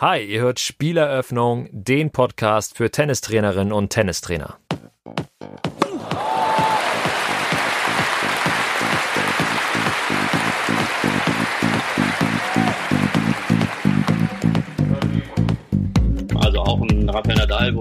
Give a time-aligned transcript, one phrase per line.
[0.00, 4.56] Hi, ihr hört Spieleröffnung, den Podcast für Tennistrainerinnen und Tennistrainer.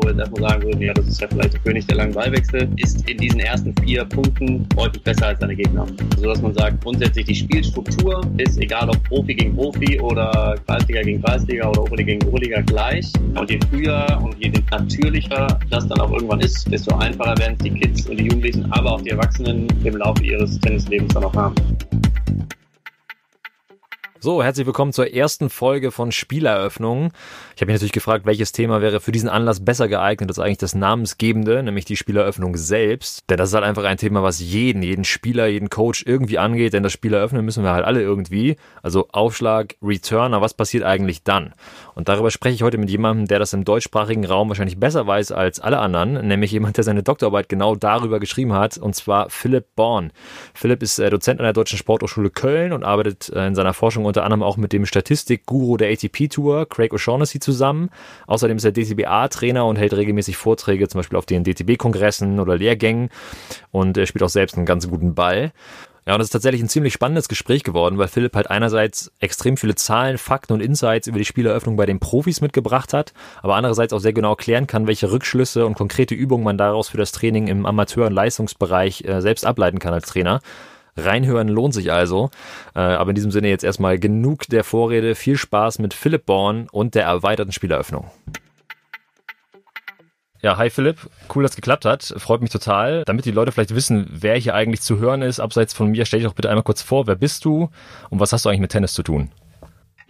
[0.10, 2.68] Wir jetzt erstmal sagen würden, ja, das ist ja vielleicht der König der langen Ballwechsel,
[2.78, 5.86] ist in diesen ersten vier Punkten deutlich besser als seine Gegner.
[6.18, 11.02] So dass man sagt, grundsätzlich die Spielstruktur ist, egal ob Profi gegen Profi oder Kreisliga
[11.04, 13.11] gegen Kreisliga oder Oberliga gegen Oberliga gleich.
[13.36, 17.64] Und je früher und je natürlicher das dann auch irgendwann ist, desto einfacher werden es
[17.64, 21.36] die Kids und die Jugendlichen, aber auch die Erwachsenen im Laufe ihres Tennislebens dann auch
[21.36, 21.55] haben.
[24.21, 27.11] So, herzlich willkommen zur ersten Folge von Spieleröffnungen.
[27.55, 30.57] Ich habe mich natürlich gefragt, welches Thema wäre für diesen Anlass besser geeignet als eigentlich
[30.57, 33.23] das Namensgebende, nämlich die Spieleröffnung selbst.
[33.30, 36.73] Denn das ist halt einfach ein Thema, was jeden, jeden Spieler, jeden Coach irgendwie angeht,
[36.73, 38.58] denn das Spieleröffnen müssen wir halt alle irgendwie.
[38.83, 41.53] Also Aufschlag, Return, aber was passiert eigentlich dann?
[41.95, 45.31] Und darüber spreche ich heute mit jemandem, der das im deutschsprachigen Raum wahrscheinlich besser weiß
[45.31, 49.67] als alle anderen, nämlich jemand, der seine Doktorarbeit genau darüber geschrieben hat, und zwar Philipp
[49.77, 50.11] Born.
[50.53, 54.08] Philipp ist äh, Dozent an der Deutschen Sporthochschule Köln und arbeitet äh, in seiner Forschung
[54.09, 57.89] unter anderem auch mit dem Statistikguru der ATP Tour, Craig O'Shaughnessy, zusammen.
[58.27, 63.09] Außerdem ist er DTBA-Trainer und hält regelmäßig Vorträge, zum Beispiel auf den DTB-Kongressen oder Lehrgängen
[63.71, 65.53] und er spielt auch selbst einen ganz guten Ball.
[66.09, 69.57] Ja, und es ist tatsächlich ein ziemlich spannendes Gespräch geworden, weil Philipp halt einerseits extrem
[69.57, 73.13] viele Zahlen, Fakten und Insights über die Spieleröffnung bei den Profis mitgebracht hat,
[73.44, 76.97] aber andererseits auch sehr genau erklären kann, welche Rückschlüsse und konkrete Übungen man daraus für
[76.97, 80.41] das Training im Amateur- und Leistungsbereich äh, selbst ableiten kann als Trainer.
[81.05, 82.30] Reinhören lohnt sich also.
[82.75, 85.16] Äh, aber in diesem Sinne jetzt erstmal genug der Vorrede.
[85.16, 88.09] Viel Spaß mit Philipp Born und der erweiterten Spieleröffnung.
[90.41, 92.14] Ja, hi Philipp, cool, dass es geklappt hat.
[92.17, 93.03] Freut mich total.
[93.06, 96.19] Damit die Leute vielleicht wissen, wer hier eigentlich zu hören ist, abseits von mir, stell
[96.19, 97.69] dich doch bitte einmal kurz vor, wer bist du
[98.09, 99.31] und was hast du eigentlich mit Tennis zu tun?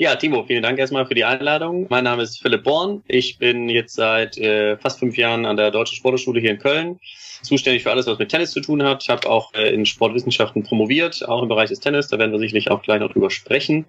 [0.02, 1.88] Ja, Timo, vielen Dank erstmal für die Einladung.
[1.89, 3.03] Mein Name ist Philipp Born.
[3.09, 7.02] Ich bin jetzt seit äh, fast fünf Jahren an der Deutschen Sporthochschule hier in Köln
[7.41, 9.03] zuständig für alles, was mit Tennis zu tun hat.
[9.03, 12.07] Ich habe auch äh, in Sportwissenschaften promoviert, auch im Bereich des Tennis.
[12.07, 13.88] Da werden wir sicherlich auch gleich noch drüber sprechen.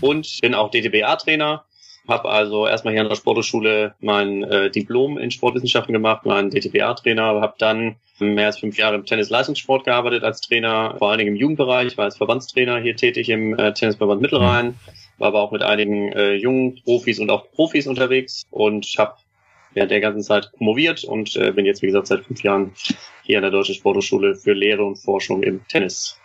[0.00, 1.64] Und bin auch DTBA-Trainer.
[2.06, 7.40] Habe also erstmal hier an der Sporthochschule mein äh, Diplom in Sportwissenschaften gemacht, mein DTBA-Trainer,
[7.40, 11.40] habe dann mehr als fünf Jahre im Tennis-Leistungssport gearbeitet als Trainer, vor allen Dingen im
[11.40, 14.76] Jugendbereich, war als Verbandstrainer hier tätig im äh, Tennisverband Mittelrhein,
[15.20, 19.16] war aber auch mit einigen äh, jungen Profis und auch Profis unterwegs und habe
[19.74, 22.72] während der ganzen Zeit promoviert und äh, bin jetzt, wie gesagt, seit fünf Jahren
[23.22, 26.16] hier an der Deutschen Sporthochschule für Lehre und Forschung im Tennis.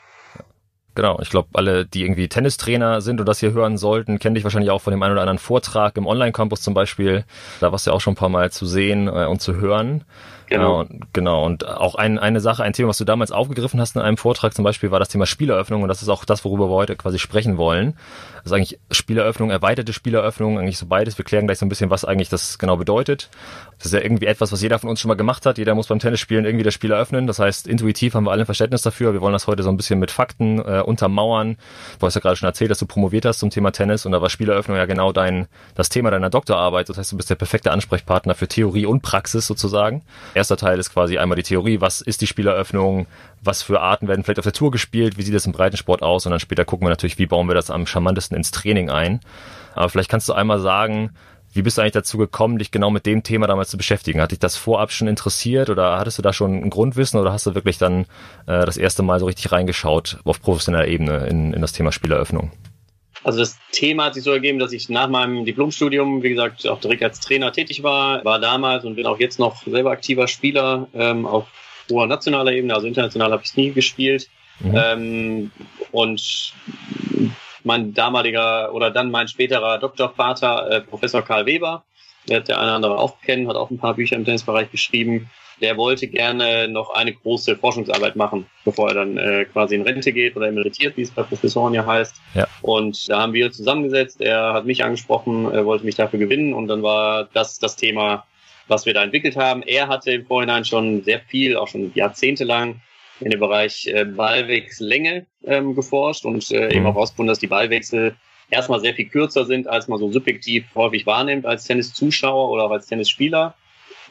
[0.95, 4.45] Genau, ich glaube, alle, die irgendwie Tennistrainer sind und das hier hören sollten, kennen dich
[4.45, 7.25] wahrscheinlich auch von dem einen oder anderen Vortrag im Online-Campus zum Beispiel.
[7.59, 10.06] Da warst du ja auch schon ein paar Mal zu sehen äh, und zu hören.
[10.47, 10.83] Genau.
[10.83, 11.45] Äh, genau.
[11.45, 14.53] Und auch ein, eine Sache, ein Thema, was du damals aufgegriffen hast in einem Vortrag
[14.53, 17.19] zum Beispiel, war das Thema Spieleröffnung und das ist auch das, worüber wir heute quasi
[17.19, 17.95] sprechen wollen.
[18.45, 21.17] Das ist eigentlich Spieleröffnung, erweiterte Spieleröffnung, eigentlich so beides.
[21.17, 23.29] Wir klären gleich so ein bisschen, was eigentlich das genau bedeutet.
[23.78, 25.57] Das ist ja irgendwie etwas, was jeder von uns schon mal gemacht hat.
[25.57, 27.25] Jeder muss beim Tennisspielen irgendwie das Spiel eröffnen.
[27.25, 29.13] Das heißt, intuitiv haben wir alle ein Verständnis dafür.
[29.13, 31.57] Wir wollen das heute so ein bisschen mit Fakten äh, untermauern.
[32.00, 34.22] Du hast ja gerade schon erzählt, dass du promoviert hast zum Thema Tennis und da
[34.22, 36.88] war Spieleröffnung ja genau dein, das Thema deiner Doktorarbeit.
[36.88, 40.03] Das heißt, du bist der perfekte Ansprechpartner für Theorie und Praxis sozusagen.
[40.35, 41.79] Erster Teil ist quasi einmal die Theorie.
[41.79, 43.07] Was ist die Spieleröffnung?
[43.41, 45.18] Was für Arten werden vielleicht auf der Tour gespielt?
[45.18, 46.25] Wie sieht das im Breitensport aus?
[46.25, 49.22] Und dann später gucken wir natürlich, wie bauen wir das am charmantesten ins Training ein.
[49.75, 51.12] Aber vielleicht kannst du einmal sagen,
[51.53, 54.19] wie bist du eigentlich dazu gekommen, dich genau mit dem Thema damals zu beschäftigen?
[54.19, 57.45] Hat dich das vorab schon interessiert oder hattest du da schon ein Grundwissen oder hast
[57.45, 58.01] du wirklich dann
[58.45, 62.51] äh, das erste Mal so richtig reingeschaut auf professioneller Ebene in, in das Thema Spieleröffnung?
[63.25, 66.80] Also das Thema hat sich so ergeben, dass ich nach meinem Diplomstudium, wie gesagt, auch
[66.80, 70.88] direkt als Trainer tätig war, war damals und bin auch jetzt noch selber aktiver Spieler
[70.94, 71.47] ähm, auf
[71.91, 74.30] hoher nationaler Ebene, also international habe ich es nie gespielt.
[74.59, 74.74] Mhm.
[74.75, 75.52] Ähm,
[75.91, 76.53] und
[77.63, 81.84] mein damaliger oder dann mein späterer Doktorvater, äh, Professor Karl Weber,
[82.30, 85.30] hat der eine oder andere auch kennen, hat auch ein paar Bücher im Tennisbereich geschrieben.
[85.62, 90.12] Der wollte gerne noch eine große Forschungsarbeit machen, bevor er dann äh, quasi in Rente
[90.12, 92.16] geht oder emeritiert, wie es bei Professoren ja heißt.
[92.34, 92.47] Ja.
[92.62, 94.19] Und da haben wir zusammengesetzt.
[94.19, 98.25] Er hat mich angesprochen, er wollte mich dafür gewinnen und dann war das das Thema,
[98.68, 99.63] was wir da entwickelt haben.
[99.63, 102.81] Er hatte im Vorhinein schon sehr viel, auch schon jahrzehntelang
[103.21, 106.88] in dem Bereich äh, Ballwechsellänge ähm, geforscht und äh, eben mhm.
[106.88, 108.16] auch herausgefunden, dass die Ballwechsel
[108.50, 112.71] erstmal sehr viel kürzer sind, als man so subjektiv häufig wahrnimmt als Tenniszuschauer oder auch
[112.71, 113.56] als Tennisspieler.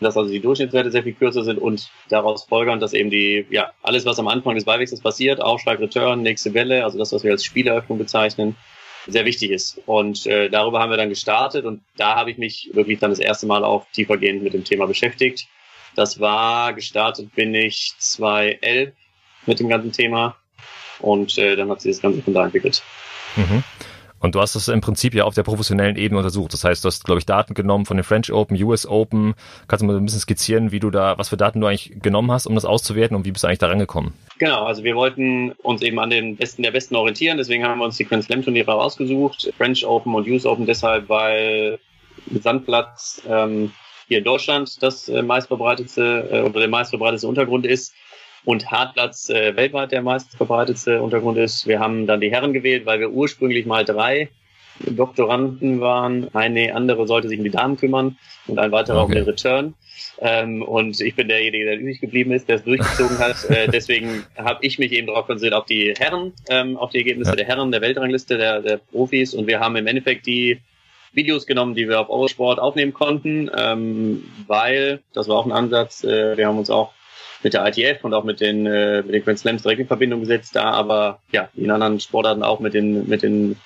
[0.00, 3.70] Dass also die Durchschnittswerte sehr viel kürzer sind und daraus folgern, dass eben die, ja,
[3.82, 7.30] alles, was am Anfang des Ballwechsels passiert, Aufschlag, Return, nächste Welle, also das, was wir
[7.30, 8.56] als Spieleröffnung bezeichnen,
[9.06, 9.80] sehr wichtig ist.
[9.86, 13.20] Und äh, darüber haben wir dann gestartet und da habe ich mich wirklich dann das
[13.20, 15.46] erste Mal auch tiefergehend mit dem Thema beschäftigt.
[15.94, 18.94] Das war, gestartet bin ich 2011
[19.46, 20.36] mit dem ganzen Thema
[20.98, 22.82] und äh, dann hat sich das Ganze von da entwickelt.
[23.36, 23.62] Mhm.
[24.24, 26.54] Und du hast das im Prinzip ja auf der professionellen Ebene untersucht.
[26.54, 29.34] Das heißt, du hast, glaube ich, Daten genommen von den French Open, US Open.
[29.68, 32.32] Kannst du mal ein bisschen skizzieren, wie du da, was für Daten du eigentlich genommen
[32.32, 34.14] hast, um das auszuwerten und wie bist du eigentlich da rangekommen?
[34.38, 37.84] Genau, also wir wollten uns eben an den Besten der Besten orientieren, deswegen haben wir
[37.84, 39.52] uns die Grand Slam Turniere rausgesucht.
[39.58, 41.78] French Open und US Open deshalb, weil
[42.32, 43.72] Sandplatz ähm,
[44.08, 47.92] hier in Deutschland das äh, meistverbreitetste äh, oder der meistverbreitetste Untergrund ist
[48.44, 51.66] und Hartplatz äh, weltweit der meistverbreitetste Untergrund ist.
[51.66, 54.28] Wir haben dann die Herren gewählt, weil wir ursprünglich mal drei
[54.80, 56.34] Doktoranden waren.
[56.34, 59.06] Eine andere sollte sich um die Damen kümmern und ein weiterer okay.
[59.06, 59.74] um den Return.
[60.20, 63.36] Ähm, und ich bin derjenige, der übrig geblieben ist, der es durchgezogen hat.
[63.54, 67.32] Äh, deswegen habe ich mich eben darauf konzentriert, auf die Herren, ähm, auf die Ergebnisse
[67.32, 67.36] ja.
[67.36, 69.34] der Herren, der Weltrangliste, der, der Profis.
[69.34, 70.60] Und wir haben im Endeffekt die
[71.12, 76.04] Videos genommen, die wir auf Eurosport aufnehmen konnten, ähm, weil, das war auch ein Ansatz,
[76.04, 76.92] äh, wir haben uns auch
[77.44, 80.20] mit der ITF und auch mit den, äh, mit den Grand Slams direkt in Verbindung
[80.20, 83.56] gesetzt, da aber ja, in anderen Sportarten auch mit den, mit den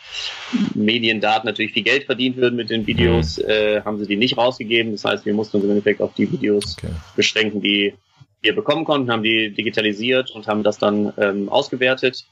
[0.74, 3.44] Mediendaten natürlich viel Geld verdient wird mit den Videos, mhm.
[3.48, 4.92] äh, haben sie die nicht rausgegeben.
[4.92, 6.92] Das heißt, wir mussten uns im Endeffekt auf die Videos okay.
[7.14, 7.94] beschränken, die
[8.42, 12.24] wir bekommen konnten, haben die digitalisiert und haben das dann ähm, ausgewertet.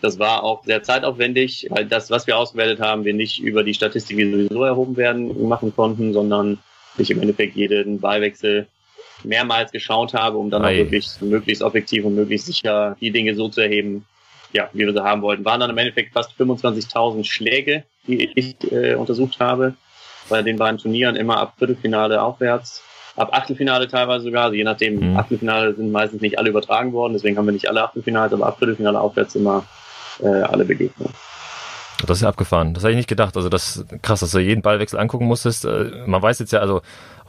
[0.00, 3.74] Das war auch sehr zeitaufwendig, weil das, was wir ausgewertet haben, wir nicht über die
[3.74, 6.58] Statistik, die sowieso erhoben werden, machen konnten, sondern
[6.98, 8.68] ich im Endeffekt jeden Ballwechsel
[9.24, 13.48] mehrmals geschaut habe, um dann auch wirklich möglichst objektiv und möglichst sicher die Dinge so
[13.48, 14.04] zu erheben,
[14.52, 15.44] ja, wie wir sie haben wollten.
[15.44, 19.74] Waren dann im Endeffekt fast 25.000 Schläge, die ich äh, untersucht habe,
[20.28, 22.82] bei den beiden Turnieren immer ab Viertelfinale aufwärts,
[23.16, 25.16] ab Achtelfinale teilweise sogar, also je nachdem, mhm.
[25.16, 28.58] Achtelfinale sind meistens nicht alle übertragen worden, deswegen haben wir nicht alle Achtelfinale, aber ab
[28.58, 29.64] Viertelfinale aufwärts immer
[30.20, 31.12] äh, alle Begegnungen.
[32.06, 32.74] Das ist ja abgefahren.
[32.74, 33.36] Das habe ich nicht gedacht.
[33.36, 35.64] Also das krass, dass du jeden Ballwechsel angucken musstest.
[35.64, 36.82] Äh, man weiß jetzt ja, also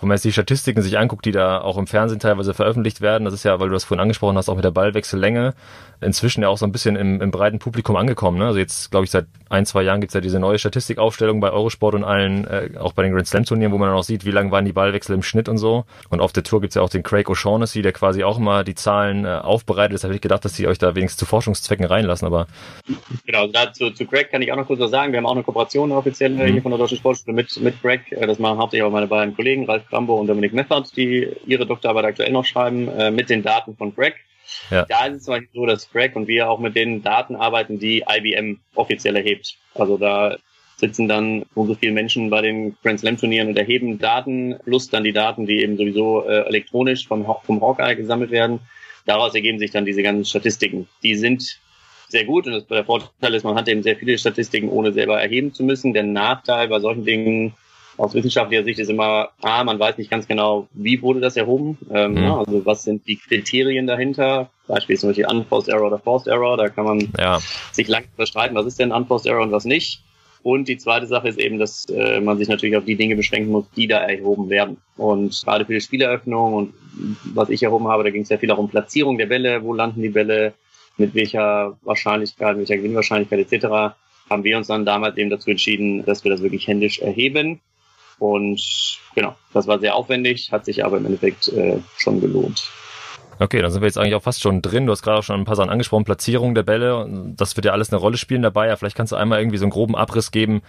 [0.06, 3.26] wenn man jetzt die Statistiken sich anguckt, die da auch im Fernsehen teilweise veröffentlicht werden,
[3.26, 5.56] das ist ja, weil du das vorhin angesprochen hast, auch mit der Ballwechsellänge,
[6.02, 8.38] inzwischen ja auch so ein bisschen im, im breiten Publikum angekommen.
[8.38, 8.46] Ne?
[8.46, 11.96] Also jetzt, glaube ich, seit ein, zwei Jahren gibt's ja diese neue Statistikaufstellung bei Eurosport
[11.96, 14.32] und allen, äh, auch bei den Grand Slam Turnieren, wo man dann auch sieht, wie
[14.32, 15.86] lang waren die Ballwechsel im Schnitt und so.
[16.10, 18.76] Und auf der Tour gibt's ja auch den Craig O'Shaughnessy, der quasi auch immer die
[18.76, 19.94] Zahlen äh, aufbereitet.
[19.94, 22.48] Deshalb habe ich gedacht, dass die euch da wenigstens zu Forschungszwecken reinlassen, aber.
[23.26, 25.12] Genau, dazu zu Craig kann ich auch noch kurz was sagen.
[25.12, 26.46] Wir haben auch eine Kooperation offiziell mhm.
[26.46, 28.02] hier von der Deutschen Sportschule mit, mit Craig.
[28.12, 31.66] Äh, das machen hauptsächlich auch meine beiden Kollegen, Ralf Krambo und Dominik Meffert, die ihre
[31.66, 34.16] Doktorarbeit aktuell noch schreiben, äh, mit den Daten von Craig.
[34.70, 34.86] Ja.
[34.90, 37.80] Da ist es zum Beispiel so, dass Craig und wir auch mit den Daten arbeiten,
[37.80, 39.56] die IBM offiziell erhebt.
[39.74, 40.36] Also da
[40.76, 45.06] sitzen dann so viele Menschen bei den Grand Slam Turnieren und erheben Daten, plus dann
[45.06, 48.60] die Daten, die eben sowieso äh, elektronisch vom, vom Hawkeye gesammelt werden.
[49.06, 50.90] Daraus ergeben sich dann diese ganzen Statistiken.
[51.04, 51.62] Die sind
[52.10, 55.22] sehr gut und das, der Vorteil ist, man hat eben sehr viele Statistiken, ohne selber
[55.22, 55.94] erheben zu müssen.
[55.94, 57.54] Der Nachteil bei solchen Dingen
[57.98, 61.78] aus wissenschaftlicher Sicht ist immer, ah, man weiß nicht ganz genau, wie wurde das erhoben.
[61.92, 62.18] Ähm, mhm.
[62.18, 64.50] ja, also was sind die Kriterien dahinter?
[64.68, 66.58] Beispielsweise Unforced Error oder Forced Error.
[66.58, 67.40] Da kann man ja.
[67.72, 70.02] sich lang bestreiten, was ist denn Unforced Error und was nicht.
[70.44, 73.52] Und die zweite Sache ist eben, dass äh, man sich natürlich auf die Dinge beschränken
[73.52, 74.78] muss, die da erhoben werden.
[74.96, 76.74] Und gerade für die Spieleröffnung und
[77.34, 80.02] was ich erhoben habe, da ging es ja viel darum, Platzierung der Bälle, wo landen
[80.02, 80.54] die Bälle,
[80.98, 83.96] mit welcher Wahrscheinlichkeit, mit welcher Gewinnwahrscheinlichkeit etc.
[84.30, 87.60] haben wir uns dann damals eben dazu entschieden, dass wir das wirklich händisch erheben
[88.20, 88.62] und
[89.14, 92.70] genau, das war sehr aufwendig, hat sich aber im Endeffekt äh, schon gelohnt.
[93.38, 94.86] Okay, dann sind wir jetzt eigentlich auch fast schon drin.
[94.86, 97.34] Du hast gerade auch schon ein paar Sachen angesprochen, Platzierung der Bälle.
[97.36, 98.68] Das wird ja alles eine Rolle spielen dabei.
[98.68, 100.62] Ja, vielleicht kannst du einmal irgendwie so einen groben Abriss geben.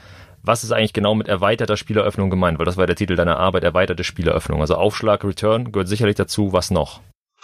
[0.42, 2.58] Was ist eigentlich genau mit erweiterter Spieleröffnung gemeint?
[2.58, 4.60] Weil das war der Titel deiner Arbeit, erweiterte Spieleröffnung.
[4.60, 6.52] Also Aufschlag, Return gehört sicherlich dazu.
[6.52, 7.00] Was noch?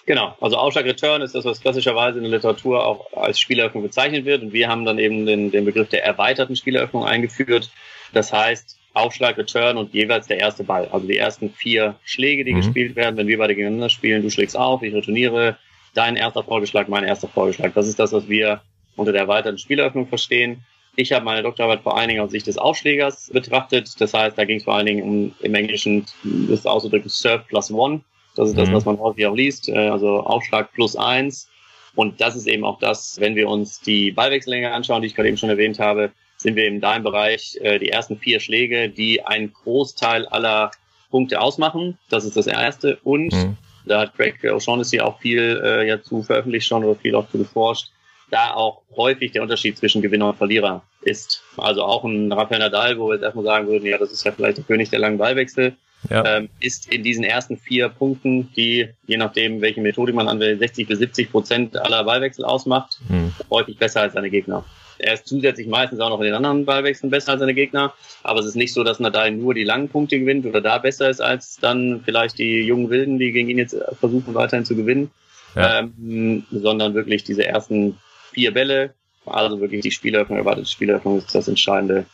[0.07, 4.25] Genau, also Aufschlag Return ist das, was klassischerweise in der Literatur auch als Spieleröffnung bezeichnet
[4.25, 4.43] wird.
[4.43, 7.71] Und wir haben dann eben den, den Begriff der erweiterten Spieleröffnung eingeführt.
[8.13, 10.89] Das heißt, Aufschlag, Return und jeweils der erste Ball.
[10.93, 12.59] Also die ersten vier Schläge, die mhm.
[12.59, 15.57] gespielt werden, wenn wir beide gegeneinander spielen, du schlägst auf, ich returniere,
[15.95, 17.73] dein erster Vorgeschlag, mein erster Vorgeschlag.
[17.75, 18.61] Das ist das, was wir
[18.97, 20.65] unter der erweiterten Spieleröffnung verstehen.
[20.95, 23.99] Ich habe meine Doktorarbeit vor allen Dingen aus Sicht des Aufschlägers betrachtet.
[23.99, 27.71] Das heißt, da ging es vor allen Dingen um im Englischen das auszudrücken Serve plus
[27.71, 28.03] One.
[28.37, 28.61] Das ist mhm.
[28.61, 29.69] das, was man häufig auch liest.
[29.69, 31.49] Äh, also Aufschlag plus eins.
[31.95, 35.29] Und das ist eben auch das, wenn wir uns die Ballwechsellänge anschauen, die ich gerade
[35.29, 39.25] eben schon erwähnt habe, sind wir in deinem Bereich äh, die ersten vier Schläge, die
[39.25, 40.71] einen Großteil aller
[41.11, 41.99] Punkte ausmachen.
[42.11, 42.99] Das ist das Erste.
[43.05, 43.57] Und mhm.
[43.87, 47.39] da hat Greg O'Shaughnessy auch viel äh, ja zu veröffentlicht schon oder viel auch zu
[47.39, 47.91] geforscht,
[48.31, 51.43] da auch häufig der Unterschied zwischen Gewinner und Verlierer ist.
[51.57, 54.33] Also auch ein Rafael Nadal, wo wir jetzt erstmal sagen würden, ja, das ist ja
[54.33, 55.77] vielleicht der König der langen Ballwechsel,
[56.09, 56.25] ja.
[56.25, 60.89] ähm, ist in diesen ersten vier Punkten, die, je nachdem, welche Methode man anwendet, 60
[60.89, 63.33] bis 70 Prozent aller Ballwechsel ausmacht, mhm.
[63.51, 64.65] häufig besser als seine Gegner.
[65.03, 67.93] Er ist zusätzlich meistens auch noch in den anderen Ballwechseln besser als seine Gegner.
[68.23, 71.11] Aber es ist nicht so, dass Nadal nur die langen Punkte gewinnt oder da besser
[71.11, 75.11] ist als dann vielleicht die jungen Wilden, die gegen ihn jetzt versuchen weiterhin zu gewinnen.
[75.55, 75.81] Ja.
[75.81, 77.99] Ähm, sondern wirklich diese ersten
[78.33, 78.95] vier Bälle,
[79.27, 82.07] also wirklich die Spieleröffnung, erwartete Spieleröffnung ist das Entscheidende,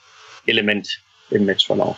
[0.47, 1.97] Element im Matchverlauf.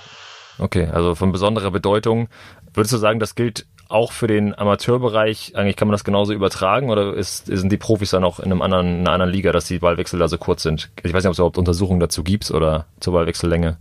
[0.59, 2.29] Okay, also von besonderer Bedeutung.
[2.75, 5.53] Würdest du sagen, das gilt auch für den Amateurbereich?
[5.55, 8.63] Eigentlich kann man das genauso übertragen oder ist, sind die Profis dann auch in, einem
[8.63, 10.91] anderen, in einer anderen Liga, dass die Ballwechsel da so kurz sind?
[11.03, 13.79] Ich weiß nicht, ob es überhaupt Untersuchungen dazu gibt oder zur Ballwechsellänge.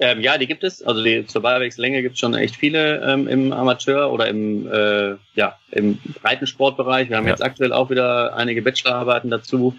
[0.00, 0.82] Ähm, ja, die gibt es.
[0.82, 5.16] Also die, zur Ballwechsellänge gibt es schon echt viele ähm, im Amateur oder im, äh,
[5.34, 7.10] ja, im Breitensportbereich.
[7.10, 7.30] Wir haben ja.
[7.30, 9.74] jetzt aktuell auch wieder einige Bachelorarbeiten dazu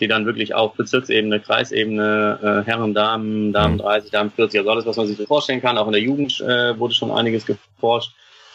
[0.00, 4.12] die dann wirklich auf Bezirksebene, Kreisebene, äh, Herren, Damen, Damen 30, mhm.
[4.12, 5.78] Damen 40, also alles, was man sich so vorstellen kann.
[5.78, 8.12] Auch in der Jugend äh, wurde schon einiges geforscht.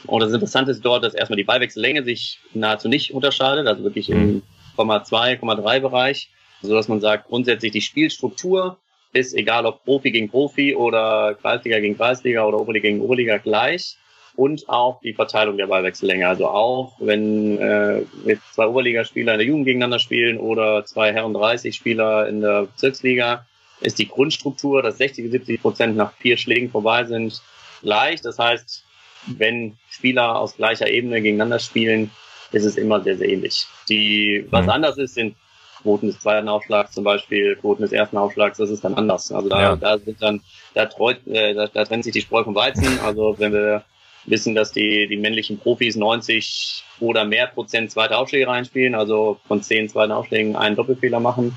[0.08, 4.10] Und das Interessante ist dort, dass erstmal die Ballwechsellänge sich nahezu nicht unterscheidet, also wirklich
[4.10, 4.42] im
[4.78, 5.50] 0,2, mhm.
[5.50, 6.30] 0,3 Bereich,
[6.62, 8.78] so dass man sagt, grundsätzlich die Spielstruktur
[9.14, 13.98] ist, egal ob Profi gegen Profi oder Kreisliga gegen Kreisliga oder Oberliga gegen Oberliga gleich
[14.36, 16.28] und auch die Verteilung der Ballwechsellänge.
[16.28, 21.34] Also auch wenn äh, mit zwei Oberligaspieler in der Jugend gegeneinander spielen oder zwei Herren
[21.34, 23.46] 30 Spieler in der Bezirksliga,
[23.82, 27.42] ist die Grundstruktur, dass 60 70 Prozent nach vier Schlägen vorbei sind,
[27.82, 28.22] gleich.
[28.22, 28.85] Das heißt,
[29.28, 32.12] wenn Spieler aus gleicher Ebene gegeneinander spielen,
[32.52, 33.66] ist es immer sehr, sehr ähnlich.
[33.90, 34.72] Die, was mhm.
[34.72, 35.36] anders ist, sind
[35.82, 39.32] Quoten des zweiten Aufschlags zum Beispiel, Quoten des ersten Aufschlags, das ist dann anders.
[39.32, 39.76] Also da, ja.
[39.76, 40.42] da sind dann,
[40.74, 43.00] da, treut, äh, da, da trennt sich die Spreu vom Weizen.
[43.04, 43.84] Also wenn wir
[44.26, 49.62] wissen, dass die, die männlichen Profis 90 oder mehr Prozent zweite Aufschläge reinspielen, also von
[49.62, 51.56] zehn zweiten Aufschlägen einen Doppelfehler machen,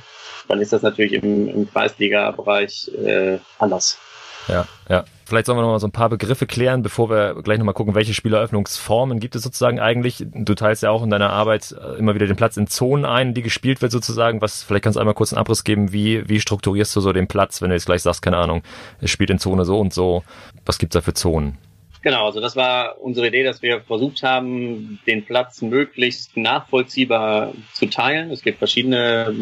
[0.48, 3.98] dann ist das natürlich im, im Kreisliga-Bereich äh, anders.
[4.48, 5.04] Ja, ja.
[5.26, 7.74] Vielleicht sollen wir noch mal so ein paar Begriffe klären, bevor wir gleich noch mal
[7.74, 10.24] gucken, welche Spieleröffnungsformen gibt es sozusagen eigentlich.
[10.32, 13.34] Du teilst ja auch in deiner Arbeit äh, immer wieder den Platz in Zonen ein,
[13.34, 14.40] die gespielt wird sozusagen.
[14.40, 17.28] Was, vielleicht kannst du einmal kurz einen Abriss geben, wie, wie strukturierst du so den
[17.28, 18.62] Platz, wenn du jetzt gleich sagst, keine Ahnung,
[19.02, 20.24] es spielt in Zone so und so.
[20.64, 21.58] Was gibt's da für Zonen?
[22.00, 27.86] Genau, also das war unsere Idee, dass wir versucht haben, den Platz möglichst nachvollziehbar zu
[27.86, 28.30] teilen.
[28.30, 29.34] Es gibt verschiedene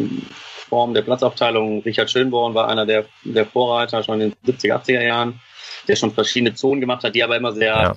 [0.69, 1.83] Formen der Platzaufteilung.
[1.83, 5.41] Richard Schönborn war einer der, der Vorreiter schon in den 70er, 80er Jahren,
[5.89, 7.97] der schon verschiedene Zonen gemacht hat, die aber immer sehr ja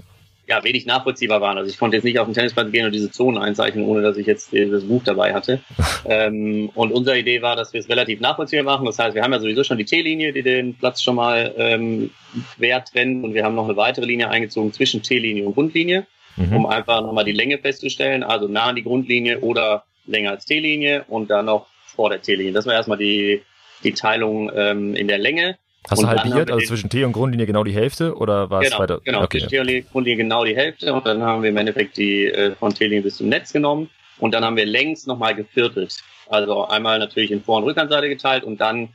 [0.49, 1.59] ja, wenig nachvollziehbar waren.
[1.59, 4.17] Also ich konnte jetzt nicht auf den Tennisplatz gehen und diese Zonen einzeichnen, ohne dass
[4.17, 5.61] ich jetzt das Buch dabei hatte.
[6.05, 8.85] ähm, und unsere Idee war, dass wir es relativ nachvollziehbar machen.
[8.85, 12.09] Das heißt, wir haben ja sowieso schon die T-Linie, die den Platz schon mal ähm,
[12.57, 16.55] quer trennt und wir haben noch eine weitere Linie eingezogen zwischen T-Linie und Grundlinie, mhm.
[16.55, 21.05] um einfach nochmal die Länge festzustellen, also nah an die Grundlinie oder länger als T-Linie
[21.07, 21.67] und dann noch
[21.99, 22.53] vor der T-Linie.
[22.53, 23.41] Das war erstmal die,
[23.83, 25.57] die Teilung ähm, in der Länge.
[25.89, 28.79] Hast du halbiert, also zwischen T und Grundlinie genau die Hälfte oder war genau, es
[28.79, 29.01] weiter?
[29.03, 29.39] Genau, okay.
[29.39, 32.55] zwischen T und Grundlinie genau die Hälfte und dann haben wir im Endeffekt die äh,
[32.55, 35.97] von T-Linie bis zum Netz genommen und dann haben wir längs nochmal geviertelt.
[36.29, 38.87] Also einmal natürlich in Vor- und Rückhandseite geteilt und dann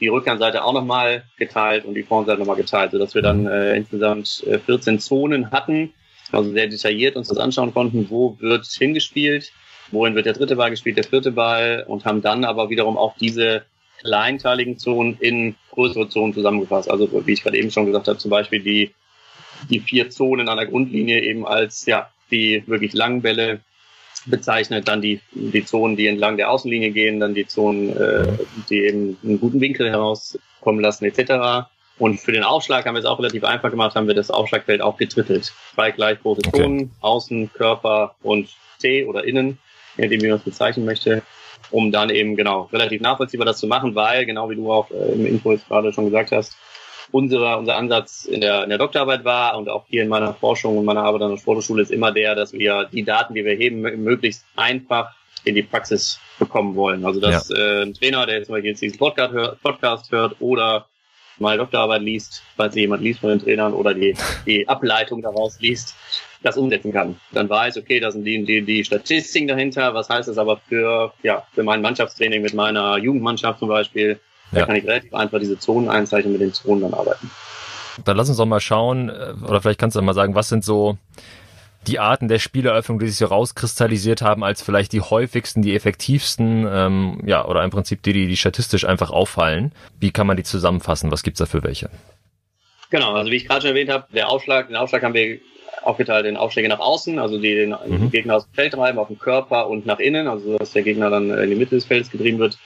[0.00, 4.42] die Rückhandseite auch nochmal geteilt und die Vorhandseite nochmal geteilt, sodass wir dann äh, insgesamt
[4.48, 5.92] äh, 14 Zonen hatten,
[6.32, 9.52] also sehr detailliert uns das anschauen konnten, wo wird hingespielt,
[9.92, 13.16] wohin wird der dritte Ball gespielt, der vierte Ball und haben dann aber wiederum auch
[13.18, 13.62] diese
[14.00, 16.90] kleinteiligen Zonen in größere Zonen zusammengefasst.
[16.90, 18.94] Also wie ich gerade eben schon gesagt habe, zum Beispiel die,
[19.68, 23.60] die vier Zonen an der Grundlinie eben als ja die wirklich langen Bälle
[24.26, 28.26] bezeichnet, dann die, die Zonen, die entlang der Außenlinie gehen, dann die Zonen, äh,
[28.68, 31.68] die eben einen guten Winkel herauskommen lassen, etc.
[31.98, 34.80] Und für den Aufschlag haben wir es auch relativ einfach gemacht, haben wir das Aufschlagfeld
[34.82, 35.52] auch getrittelt.
[35.74, 36.90] Zwei gleich große Zonen, okay.
[37.00, 38.48] Außen, Körper und
[38.80, 39.58] T oder Innen,
[40.00, 41.22] je nachdem, wie man es bezeichnen möchte
[41.70, 45.12] um dann eben genau relativ nachvollziehbar das zu machen, weil, genau wie du auch äh,
[45.12, 46.56] im Info jetzt gerade schon gesagt hast,
[47.12, 50.78] unser, unser Ansatz in der, in der Doktorarbeit war und auch hier in meiner Forschung
[50.78, 53.54] und meiner Arbeit an der Sporthochschule ist immer der, dass wir die Daten, die wir
[53.54, 55.14] heben, möglichst einfach
[55.44, 57.04] in die Praxis bekommen wollen.
[57.04, 57.56] Also dass ja.
[57.56, 60.86] äh, ein Trainer, der jetzt mal jetzt diesen Podcast hört, Podcast hört oder
[61.40, 64.14] meine Doktorarbeit liest, falls jemand liest von den Trainern oder die,
[64.46, 65.94] die Ableitung daraus liest,
[66.42, 67.16] das umsetzen kann.
[67.32, 71.12] Dann weiß, okay, da sind die, die, die Statistiken dahinter, was heißt das aber für,
[71.22, 74.20] ja, für mein Mannschaftstraining mit meiner Jugendmannschaft zum Beispiel.
[74.52, 74.66] Da ja.
[74.66, 77.30] kann ich relativ einfach diese Zonen einzeichnen, mit den Zonen dann arbeiten.
[78.04, 80.64] Dann lass uns doch mal schauen, äh, oder vielleicht kannst du mal sagen, was sind
[80.64, 80.96] so
[81.90, 86.66] die Arten der Spieleröffnung, die sich so rauskristallisiert haben, als vielleicht die häufigsten, die effektivsten,
[86.70, 89.72] ähm, ja, oder im Prinzip die, die, die statistisch einfach auffallen.
[89.98, 91.10] Wie kann man die zusammenfassen?
[91.10, 91.90] Was gibt's da für welche?
[92.90, 95.38] Genau, also wie ich gerade schon erwähnt habe, der Aufschlag, den Aufschlag haben wir
[95.82, 98.10] aufgeteilt in Aufschläge nach außen, also die den mhm.
[98.10, 101.10] Gegner aus dem Feld treiben, auf den Körper und nach innen, also dass der Gegner
[101.10, 102.58] dann in die Mitte des Feldes getrieben wird.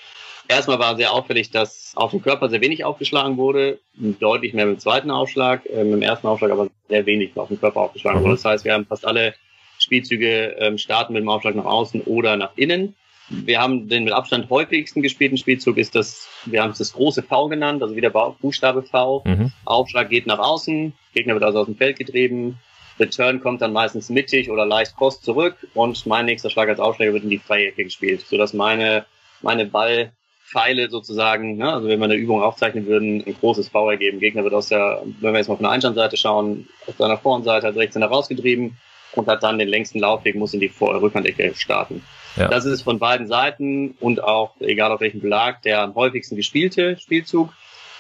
[0.47, 4.77] Erstmal war sehr auffällig, dass auf dem Körper sehr wenig aufgeschlagen wurde, deutlich mehr mit
[4.77, 8.21] dem zweiten Aufschlag, äh, mit dem ersten Aufschlag aber sehr wenig auf dem Körper aufgeschlagen
[8.21, 8.25] mhm.
[8.25, 8.35] wurde.
[8.35, 9.35] Das heißt, wir haben fast alle
[9.79, 12.95] Spielzüge ähm, starten mit dem Aufschlag nach außen oder nach innen.
[13.31, 17.23] Wir haben den mit Abstand häufigsten gespielten Spielzug ist das, wir haben es das große
[17.23, 19.23] V genannt, also wieder Buchstabe V.
[19.25, 19.53] Mhm.
[19.65, 22.59] Aufschlag geht nach außen, Gegner wird also aus dem Feld getrieben,
[23.01, 27.15] Return kommt dann meistens mittig oder leicht cross zurück und mein nächster Schlag als Aufschläger
[27.15, 29.07] wird in die freie Ecke gespielt, sodass meine,
[29.41, 30.13] meine Ball
[30.45, 31.73] Pfeile sozusagen, ne?
[31.73, 34.21] also wenn wir eine Übung aufzeichnen würden, ein großes V ergeben.
[34.21, 37.67] Gegner wird aus der, wenn wir jetzt mal von der Einstandseite schauen, aus seiner Vorhandseite
[37.67, 38.77] hat rechts rausgetrieben
[39.13, 42.03] und hat dann den längsten Laufweg, muss in die Vor Rückhandecke starten.
[42.37, 42.49] Ja.
[42.49, 46.99] Das ist von beiden Seiten und auch, egal auf welchem Belag, der am häufigsten gespielte
[46.99, 47.51] Spielzug.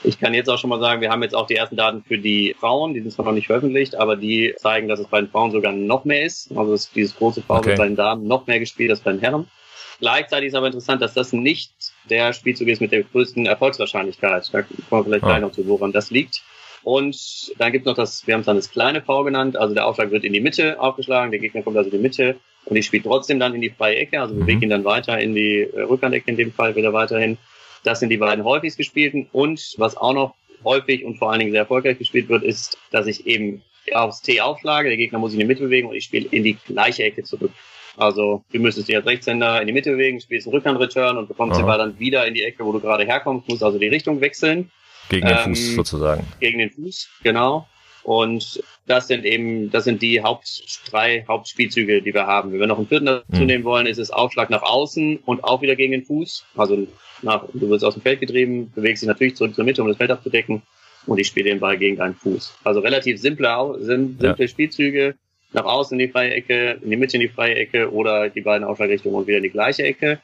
[0.02, 2.18] Ich kann jetzt auch schon mal sagen, wir haben jetzt auch die ersten Daten für
[2.18, 5.30] die Frauen, die sind zwar noch nicht veröffentlicht, aber die zeigen, dass es bei den
[5.30, 6.54] Frauen sogar noch mehr ist.
[6.54, 7.68] Also dieses große V okay.
[7.68, 9.48] wird bei den Damen noch mehr gespielt als bei den Herren.
[10.00, 11.72] Gleichzeitig ist aber interessant, dass das nicht
[12.10, 14.48] der Spielzug ist mit der größten Erfolgswahrscheinlichkeit.
[14.52, 16.42] Da kommen wir vielleicht gleich noch zu, woran das liegt.
[16.84, 19.72] Und dann gibt es noch das, wir haben es dann das kleine V genannt, also
[19.72, 22.36] der Aufschlag wird in die Mitte aufgeschlagen, der Gegner kommt also in die Mitte
[22.66, 24.62] und ich spiele trotzdem dann in die freie Ecke, also bewege mhm.
[24.64, 27.38] ihn dann weiter in die äh, Rückhandecke in dem Fall wieder weiterhin.
[27.84, 31.52] Das sind die beiden häufigst gespielten und was auch noch häufig und vor allen Dingen
[31.52, 35.40] sehr erfolgreich gespielt wird, ist, dass ich eben aufs T aufschlage, der Gegner muss sich
[35.40, 37.50] in die Mitte bewegen und ich spiele in die gleiche Ecke zurück.
[37.96, 41.58] Also du müsstest dich als Rechtshänder in die Mitte bewegen, spielst einen Rückhandreturn und bekommst
[41.58, 44.20] den Ball dann wieder in die Ecke, wo du gerade herkommst, musst also die Richtung
[44.20, 44.70] wechseln.
[45.08, 46.26] Gegen den ähm, Fuß sozusagen.
[46.40, 47.68] Gegen den Fuß, genau.
[48.02, 52.52] Und das sind eben, das sind die Haupt, drei Hauptspielzüge, die wir haben.
[52.52, 53.46] Wenn wir noch einen vierten dazu mhm.
[53.46, 56.44] nehmen wollen, ist es Aufschlag nach außen und auch wieder gegen den Fuß.
[56.56, 56.86] Also
[57.22, 59.96] nach, du wirst aus dem Feld getrieben, bewegst dich natürlich zurück zur Mitte, um das
[59.96, 60.62] Feld abzudecken
[61.06, 62.54] und ich spiele den Ball gegen deinen Fuß.
[62.64, 64.48] Also relativ simple, simple ja.
[64.48, 65.14] Spielzüge,
[65.54, 68.40] nach außen in die freie Ecke, in die Mitte in die freie Ecke oder die
[68.40, 70.20] beiden Aufschlagrichtungen und wieder in die gleiche Ecke.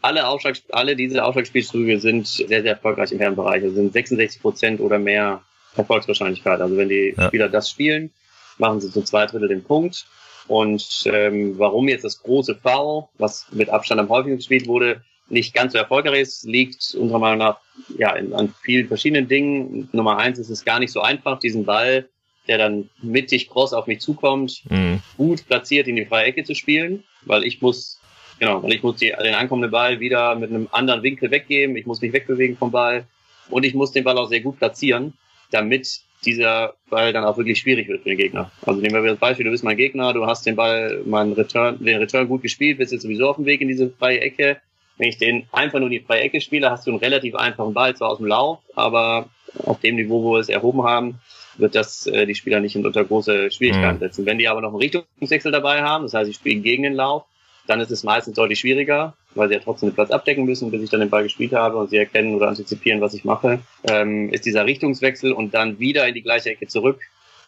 [0.00, 3.62] Alle, Aufschlag, alle diese Aufschlagspielzüge sind sehr, sehr erfolgreich im Herrenbereich.
[3.62, 5.42] Also sind 66 Prozent oder mehr
[5.76, 6.60] Erfolgswahrscheinlichkeit.
[6.60, 7.26] Also wenn die ja.
[7.26, 8.10] Spieler das spielen,
[8.58, 10.06] machen sie zu zwei Drittel den Punkt.
[10.46, 15.54] Und ähm, warum jetzt das große V, was mit Abstand am häufigsten gespielt wurde, nicht
[15.54, 17.58] ganz so erfolgreich ist, liegt unserer Meinung nach
[17.98, 19.88] ja, in, an vielen verschiedenen Dingen.
[19.92, 22.08] Nummer eins ist es gar nicht so einfach, diesen Ball
[22.50, 25.00] der dann mittig cross auf mich zukommt, mhm.
[25.16, 28.00] gut platziert in die freie Ecke zu spielen, weil ich muss,
[28.40, 31.86] genau, weil ich muss die, den ankommenden Ball wieder mit einem anderen Winkel weggeben, ich
[31.86, 33.04] muss mich wegbewegen vom Ball
[33.50, 35.12] und ich muss den Ball auch sehr gut platzieren,
[35.52, 38.50] damit dieser Ball dann auch wirklich schwierig wird für den Gegner.
[38.66, 41.78] Also nehmen wir das Beispiel, du bist mein Gegner, du hast den Ball, meinen Return,
[41.84, 44.56] den Return gut gespielt, bist jetzt sowieso auf dem Weg in diese freie Ecke.
[44.98, 47.74] Wenn ich den einfach nur in die freie Ecke spiele, hast du einen relativ einfachen
[47.74, 49.30] Ball, zwar aus dem Lauf, aber
[49.64, 51.20] auf dem Niveau, wo wir es erhoben haben,
[51.56, 54.00] wird das äh, die Spieler nicht unter große Schwierigkeiten mhm.
[54.00, 54.26] setzen.
[54.26, 57.24] Wenn die aber noch einen Richtungswechsel dabei haben, das heißt, sie spielen gegen den Lauf,
[57.66, 60.82] dann ist es meistens deutlich schwieriger, weil sie ja trotzdem den Platz abdecken müssen, bis
[60.82, 64.32] ich dann den Ball gespielt habe und sie erkennen oder antizipieren, was ich mache, ähm,
[64.32, 67.00] ist dieser Richtungswechsel und dann wieder in die gleiche Ecke zurück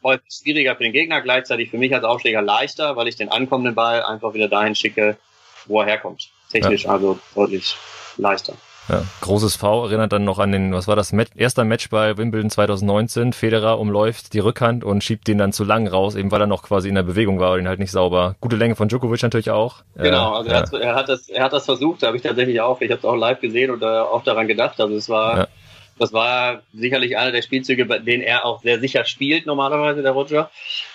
[0.03, 3.75] häufig schwieriger für den Gegner, gleichzeitig für mich als Aufschläger leichter, weil ich den ankommenden
[3.75, 5.17] Ball einfach wieder dahin schicke,
[5.67, 6.31] wo er herkommt.
[6.51, 6.91] Technisch ja.
[6.91, 7.77] also deutlich
[8.17, 8.55] leichter.
[8.89, 12.17] Ja, großes V erinnert dann noch an den, was war das, Met erster Match bei
[12.17, 13.33] Wimbledon 2019.
[13.33, 16.65] Federer umläuft die Rückhand und schiebt den dann zu lang raus, eben weil er noch
[16.65, 18.35] quasi in der Bewegung war und ihn halt nicht sauber.
[18.41, 19.83] Gute Länge von Djokovic natürlich auch.
[19.95, 20.57] Genau, also ja.
[20.57, 22.91] er, hat, er, hat, das, er hat das versucht, da habe ich tatsächlich auch, ich
[22.91, 24.81] habe es auch live gesehen und äh, auch daran gedacht.
[24.81, 25.49] Also es war, ja.
[26.01, 30.13] das war sicherlich einer der Spielzüge, bei denen er auch sehr sicher spielt, normalerweise, der
[30.13, 30.51] Roger.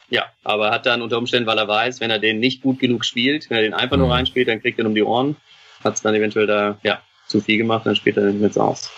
[0.09, 3.05] Ja, aber hat dann unter Umständen, weil er weiß, wenn er den nicht gut genug
[3.05, 4.13] spielt, wenn er den einfach nur mhm.
[4.13, 5.37] reinspielt, dann kriegt er um die Ohren.
[5.83, 8.89] Hat es dann eventuell da, ja, zu viel gemacht, dann spielt er nicht mehr aus.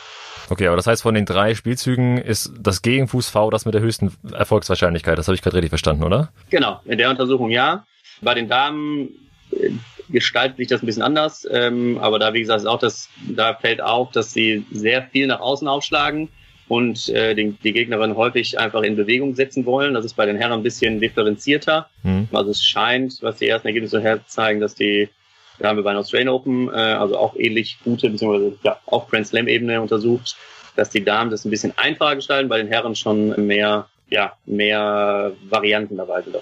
[0.49, 3.81] Okay, aber das heißt, von den drei Spielzügen ist das Gegenfuß V das mit der
[3.81, 5.17] höchsten Erfolgswahrscheinlichkeit.
[5.17, 6.29] Das habe ich gerade richtig verstanden, oder?
[6.49, 7.85] Genau, in der Untersuchung ja.
[8.21, 9.09] Bei den Damen
[9.51, 9.71] äh,
[10.09, 13.53] gestaltet sich das ein bisschen anders, ähm, aber da, wie gesagt, ist auch das, da
[13.53, 16.29] fällt auf, dass sie sehr viel nach außen aufschlagen
[16.67, 19.93] und äh, die, die Gegnerin häufig einfach in Bewegung setzen wollen.
[19.93, 21.89] Das ist bei den Herren ein bisschen differenzierter.
[22.03, 22.27] Mhm.
[22.31, 25.09] Also es scheint, was die ersten Ergebnisse herzeigen, dass die
[25.59, 29.07] da haben wir bei den Australian Open, äh, also auch ähnlich gute, beziehungsweise ja, auf
[29.09, 30.35] Grand Slam-Ebene untersucht,
[30.75, 35.31] dass die Damen das ein bisschen einfacher gestalten, bei den Herren schon mehr ja, mehr
[35.49, 36.35] Varianten dabei sind.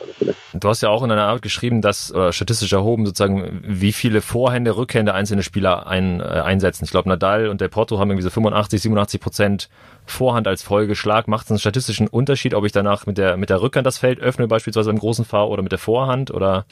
[0.53, 4.21] Du hast ja auch in einer Art geschrieben, dass äh, statistisch erhoben sozusagen, wie viele
[4.21, 6.85] Vorhände, Rückhände einzelne Spieler ein, äh, einsetzen.
[6.85, 9.69] Ich glaube, Nadal und der Porto haben irgendwie so 85, 87 Prozent
[10.05, 11.27] Vorhand als Folgeschlag.
[11.27, 14.19] Macht es einen statistischen Unterschied, ob ich danach mit der, mit der Rückhand das Feld
[14.19, 16.65] öffne, beispielsweise im großen V oder mit der Vorhand, oder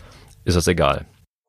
[0.46, 1.06] ist das egal?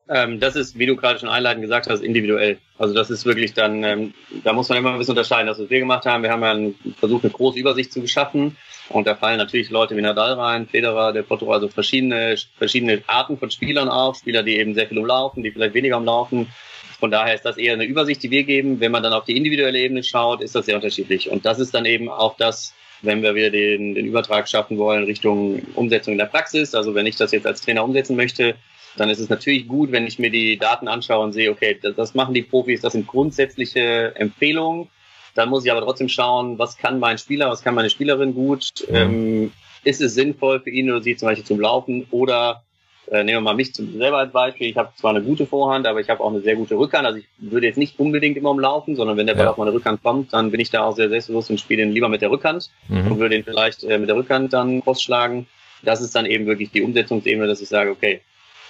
[0.09, 2.57] Ähm, das ist, wie du gerade schon einleitend gesagt hast, individuell.
[2.77, 5.47] Also das ist wirklich dann, ähm, da muss man immer ein bisschen unterscheiden.
[5.47, 8.55] Das, was wir gemacht haben, wir haben ja einen, versucht, eine große Übersicht zu geschaffen.
[8.89, 13.37] Und da fallen natürlich Leute wie Nadal rein, Federer, der Porto, also verschiedene, verschiedene Arten
[13.37, 14.17] von Spielern auf.
[14.17, 16.47] Spieler, die eben sehr viel umlaufen, die vielleicht weniger umlaufen.
[16.99, 18.79] Von daher ist das eher eine Übersicht, die wir geben.
[18.79, 21.29] Wenn man dann auf die individuelle Ebene schaut, ist das sehr unterschiedlich.
[21.29, 25.03] Und das ist dann eben auch das, wenn wir wieder den, den Übertrag schaffen wollen
[25.03, 26.73] Richtung Umsetzung in der Praxis.
[26.73, 28.55] Also wenn ich das jetzt als Trainer umsetzen möchte,
[28.99, 31.95] dann ist es natürlich gut, wenn ich mir die Daten anschaue und sehe, okay, das,
[31.95, 34.87] das machen die Profis, das sind grundsätzliche Empfehlungen.
[35.35, 38.71] Dann muss ich aber trotzdem schauen, was kann mein Spieler, was kann meine Spielerin gut.
[38.89, 38.95] Mhm.
[38.95, 39.51] Ähm,
[39.83, 42.63] ist es sinnvoll für ihn oder sie zum Beispiel zum Laufen oder
[43.09, 46.01] äh, nehmen wir mal mich selber als Beispiel, ich habe zwar eine gute Vorhand, aber
[46.01, 47.05] ich habe auch eine sehr gute Rückhand.
[47.05, 49.51] Also ich würde jetzt nicht unbedingt immer umlaufen, sondern wenn der Ball ja.
[49.51, 52.09] auf meine Rückhand kommt, dann bin ich da auch sehr selbstbewusst und spiele ihn lieber
[52.09, 53.11] mit der Rückhand mhm.
[53.11, 55.47] und würde ihn vielleicht äh, mit der Rückhand dann crossschlagen.
[55.83, 58.21] Das ist dann eben wirklich die Umsetzungsebene, dass ich sage, okay,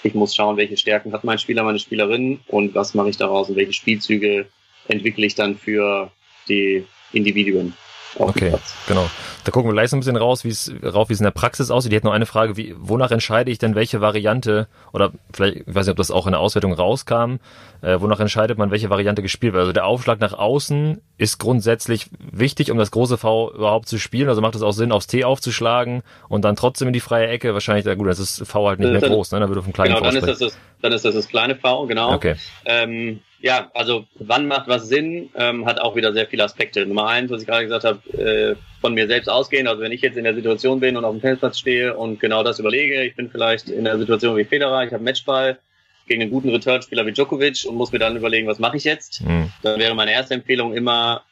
[0.04, 3.50] ich muss schauen, welche Stärken hat mein Spieler, meine Spielerin und was mache ich daraus
[3.50, 4.48] und welche Spielzüge
[4.88, 6.12] entwickle ich dann für
[6.48, 7.74] die Individuen.
[8.20, 8.54] Okay,
[8.88, 9.10] genau.
[9.44, 11.32] Da gucken wir gleich so ein bisschen raus, wie es rauf, wie es in der
[11.32, 11.92] Praxis aussieht.
[11.92, 15.68] Ich hätte noch eine Frage, wie, wonach entscheide ich denn, welche Variante, oder vielleicht, ich
[15.68, 17.36] weiß nicht, ob das auch in der Auswertung rauskam,
[17.82, 19.62] äh, wonach entscheidet man, welche Variante gespielt wird?
[19.62, 24.28] Also der Aufschlag nach außen ist grundsätzlich wichtig, um das große V überhaupt zu spielen.
[24.28, 27.54] Also macht es auch Sinn, aufs T aufzuschlagen und dann trotzdem in die freie Ecke.
[27.54, 29.40] Wahrscheinlich, ja gut, das ist V halt nicht mehr groß, ne?
[29.40, 31.28] Da würde auf einem kleinen genau, V dann ist, das das, dann ist das das
[31.28, 32.14] kleine V, genau.
[32.14, 32.36] Okay.
[32.66, 36.86] Ähm, ja, also wann macht was Sinn, ähm, hat auch wieder sehr viele Aspekte.
[36.86, 39.68] Nummer eins, was ich gerade gesagt habe, äh, von mir selbst ausgehen.
[39.68, 42.44] Also wenn ich jetzt in der Situation bin und auf dem Tennisplatz stehe und genau
[42.44, 45.60] das überlege, ich bin vielleicht in der Situation wie Federer, ich habe Matchball
[46.08, 49.22] gegen einen guten Returnspieler wie Djokovic und muss mir dann überlegen, was mache ich jetzt?
[49.22, 49.52] Mhm.
[49.62, 51.24] Dann wäre meine erste Empfehlung immer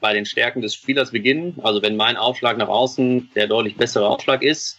[0.00, 1.58] bei den Stärken des Spielers beginnen.
[1.62, 4.78] Also wenn mein Aufschlag nach außen der deutlich bessere Aufschlag ist,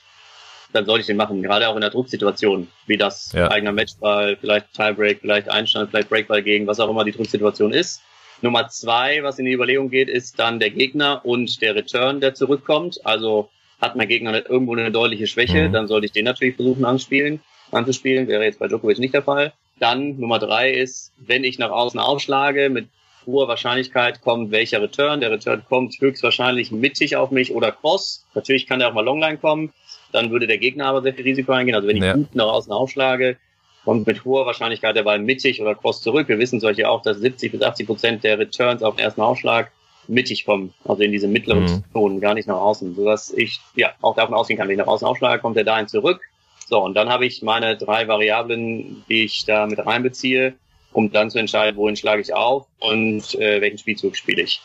[0.74, 3.50] dann sollte ich den machen, gerade auch in der Drucksituation, wie das ja.
[3.50, 8.02] eigener Matchball, vielleicht Tiebreak, vielleicht Einstand, vielleicht Breakball gegen, was auch immer die Drucksituation ist.
[8.42, 12.36] Nummer zwei, was in die Überlegung geht, ist dann der Gegner und der Return, der
[12.36, 13.06] zurückkommt.
[13.06, 13.50] Also
[13.82, 15.74] hat mein Gegner nicht irgendwo eine deutliche Schwäche, mhm.
[15.74, 18.28] dann sollte ich den natürlich versuchen anspielen, anzuspielen.
[18.28, 19.54] Wäre jetzt bei Djokovic nicht der Fall.
[19.80, 22.90] Dann Nummer drei ist, wenn ich nach außen aufschlage, mit
[23.26, 25.22] hoher Wahrscheinlichkeit kommt welcher Return.
[25.22, 28.26] Der Return kommt höchstwahrscheinlich mittig auf mich oder cross.
[28.34, 29.72] Natürlich kann der auch mal Longline kommen
[30.12, 31.76] dann würde der Gegner aber sehr viel Risiko eingehen.
[31.76, 32.14] Also wenn ich ja.
[32.14, 33.38] gut nach außen aufschlage,
[33.86, 36.28] kommt mit hoher Wahrscheinlichkeit der Ball mittig oder cross zurück.
[36.28, 39.72] Wir wissen solche auch, dass 70 bis 80 Prozent der Returns auf den ersten Aufschlag
[40.08, 41.84] mittig kommen, also in diese mittleren mhm.
[41.94, 44.92] Zonen, gar nicht nach außen, sodass ich ja auch davon ausgehen kann, wenn ich nach
[44.92, 46.20] außen aufschlage, kommt er dahin zurück.
[46.68, 50.56] So, und dann habe ich meine drei Variablen, die ich da mit reinbeziehe,
[50.94, 54.62] um dann zu entscheiden, wohin schlage ich auf und äh, welchen Spielzug spiele ich.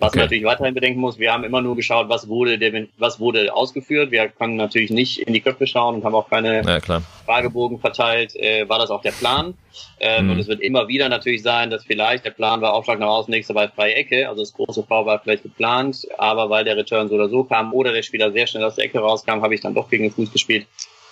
[0.00, 0.18] Was okay.
[0.18, 3.52] man natürlich weiterhin bedenken muss, wir haben immer nur geschaut, was wurde, der, was wurde
[3.52, 4.12] ausgeführt.
[4.12, 8.36] Wir können natürlich nicht in die Köpfe schauen und haben auch keine ja, Fragebogen verteilt.
[8.36, 9.54] Äh, war das auch der Plan?
[9.98, 10.30] Ähm, mhm.
[10.30, 13.32] Und es wird immer wieder natürlich sein, dass vielleicht der Plan war, Aufschlag nach außen,
[13.32, 14.28] nächste Ball freie Ecke.
[14.28, 17.72] Also das große V war vielleicht geplant, aber weil der Return so oder so kam
[17.74, 20.12] oder der Spieler sehr schnell aus der Ecke rauskam, habe ich dann doch gegen den
[20.12, 20.68] Fuß gespielt.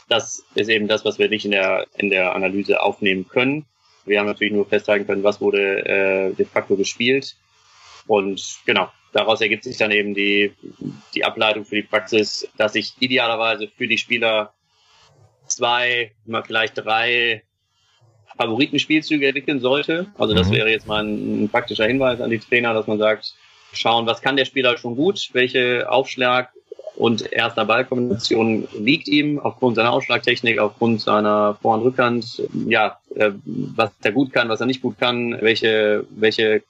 [0.08, 3.66] Das ist eben das, was wir nicht in der, in der Analyse aufnehmen können.
[4.06, 7.36] Wir haben natürlich nur festhalten können, was wurde äh, de facto gespielt
[8.06, 10.52] und genau, daraus ergibt sich dann eben die,
[11.14, 14.52] die Ableitung für die Praxis, dass ich idealerweise für die Spieler
[15.46, 17.42] zwei, mal vielleicht drei
[18.36, 20.06] Favoritenspielzüge entwickeln sollte.
[20.18, 20.54] Also das mhm.
[20.54, 23.34] wäre jetzt mal ein, ein, praktischer Hinweis an die Trainer, dass man sagt,
[23.72, 26.52] schauen, was kann der Spieler schon gut, welche Aufschlag
[26.96, 33.32] und erster Ballkombination liegt ihm aufgrund seiner Ausschlagtechnik, aufgrund seiner Vor- und Rückhand, ja, äh,
[33.44, 36.62] was er gut kann, was er nicht gut kann, welche, welche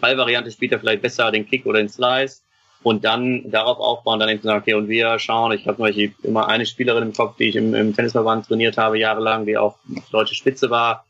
[0.00, 2.42] Ballvariante spielt er vielleicht besser, den Kick oder den Slice?
[2.82, 5.84] Und dann darauf aufbauen, dann eben zu sagen, okay, und wir schauen, ich habe zum
[5.84, 9.56] Beispiel immer eine Spielerin im Kopf, die ich im, im Tennisverband trainiert habe, jahrelang, die
[9.56, 9.76] auch
[10.10, 11.04] deutsche Spitze war,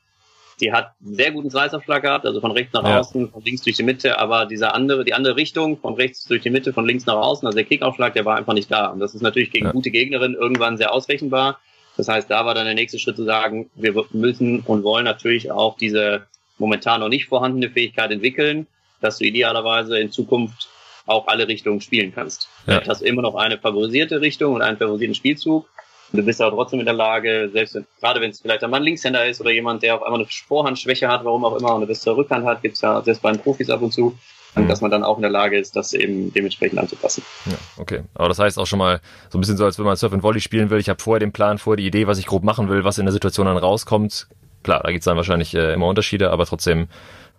[0.61, 3.01] die hat sehr guten Sliceaufschlag gehabt, also von rechts nach ja.
[3.01, 6.43] außen, von links durch die Mitte, aber dieser andere, die andere Richtung, von rechts durch
[6.43, 8.87] die Mitte, von links nach außen, also der Kickaufschlag, der war einfach nicht da.
[8.87, 9.73] Und das ist natürlich gegen ja.
[9.73, 11.59] gute Gegnerinnen irgendwann sehr ausrechenbar.
[11.97, 15.51] Das heißt, da war dann der nächste Schritt zu sagen, wir müssen und wollen natürlich
[15.51, 16.27] auch diese
[16.59, 18.67] momentan noch nicht vorhandene Fähigkeit entwickeln,
[19.01, 20.69] dass du idealerweise in Zukunft
[21.07, 22.49] auch alle Richtungen spielen kannst.
[22.67, 22.81] Ja.
[22.81, 25.69] Du hast immer noch eine favorisierte Richtung und einen favorisierten Spielzug
[26.13, 28.85] du bist aber trotzdem in der Lage, selbst wenn, gerade wenn es vielleicht einmal ein
[28.85, 31.87] Linkshänder ist oder jemand, der auf einmal eine Vorhandschwäche hat, warum auch immer, und eine
[31.87, 34.17] bessere Rückhand hat, gibt's ja selbst bei den Profis ab und zu,
[34.55, 34.69] mhm.
[34.69, 37.23] dass man dann auch in der Lage ist, das eben dementsprechend anzupassen.
[37.47, 38.03] Ja, okay.
[38.15, 40.23] Aber das heißt auch schon mal so ein bisschen so, als wenn man Surf and
[40.23, 40.79] Volley spielen will.
[40.79, 43.07] Ich habe vorher den Plan, vorher die Idee, was ich grob machen will, was in
[43.07, 44.29] der Situation dann rauskommt.
[44.63, 46.89] Klar, da gibt's dann wahrscheinlich äh, immer Unterschiede, aber trotzdem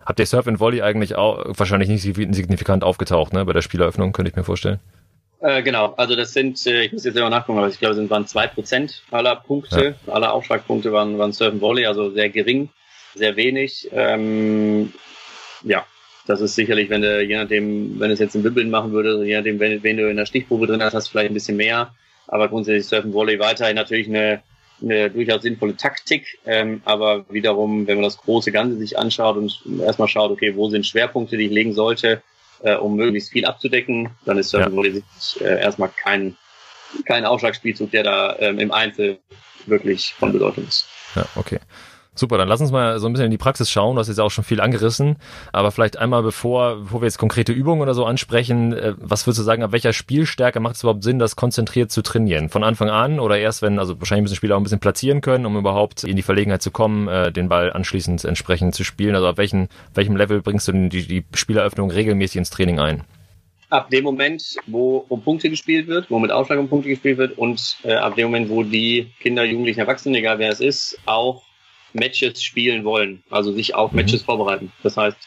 [0.05, 3.45] habt ihr Surf and Volley eigentlich auch wahrscheinlich nicht signifikant aufgetaucht, ne?
[3.45, 4.79] Bei der Spieleröffnung, könnte ich mir vorstellen.
[5.43, 8.09] Äh, genau, also das sind, äh, ich muss jetzt immer nachgucken, aber ich glaube, es
[8.09, 10.13] waren zwei Prozent aller Punkte, ja.
[10.13, 12.69] aller Aufschlagpunkte waren, waren Surfen Volley, also sehr gering,
[13.13, 13.89] sehr wenig.
[13.91, 14.93] Ähm,
[15.63, 15.85] ja,
[16.27, 19.25] das ist sicherlich, wenn du, je nachdem, wenn du es jetzt im Wibbeln machen würdest,
[19.25, 21.57] je nachdem, wenn, wenn du in der Stichprobe drin hast, hast du vielleicht ein bisschen
[21.57, 21.93] mehr.
[22.27, 24.41] Aber grundsätzlich Surfen Volley weiterhin natürlich eine,
[24.81, 26.39] eine durchaus sinnvolle Taktik.
[26.45, 30.69] Ähm, aber wiederum, wenn man das große Ganze sich anschaut und erstmal schaut, okay, wo
[30.69, 32.21] sind Schwerpunkte, die ich legen sollte,
[32.63, 34.77] äh, um möglichst viel abzudecken, dann ist Surfen ja.
[35.41, 36.35] äh, erstmal kein,
[37.05, 39.19] kein Aufschlagspielzug, der da ähm, im Einzel
[39.65, 40.87] wirklich von Bedeutung ist.
[41.15, 41.59] Ja, okay.
[42.15, 43.95] Super, dann lass uns mal so ein bisschen in die Praxis schauen.
[43.95, 45.15] Du hast jetzt auch schon viel angerissen.
[45.51, 49.39] Aber vielleicht einmal, bevor, bevor wir jetzt konkrete Übungen oder so ansprechen, äh, was würdest
[49.39, 52.49] du sagen, ab welcher Spielstärke macht es überhaupt Sinn, das konzentriert zu trainieren?
[52.49, 55.47] Von Anfang an oder erst, wenn, also wahrscheinlich müssen Spieler auch ein bisschen platzieren können,
[55.47, 59.15] um überhaupt in die Verlegenheit zu kommen, äh, den Ball anschließend entsprechend zu spielen?
[59.15, 63.03] Also ab welchen, welchem Level bringst du denn die, die Spieleröffnung regelmäßig ins Training ein?
[63.69, 67.39] ab dem Moment, wo um Punkte gespielt wird, wo mit Aufschlag um Punkte gespielt wird
[67.39, 71.41] und äh, ab dem Moment, wo die Kinder, Jugendlichen, Erwachsenen, egal wer es ist, auch
[71.93, 73.97] Matches spielen wollen, also sich auf mhm.
[73.97, 74.71] Matches vorbereiten.
[74.83, 75.17] Das heißt,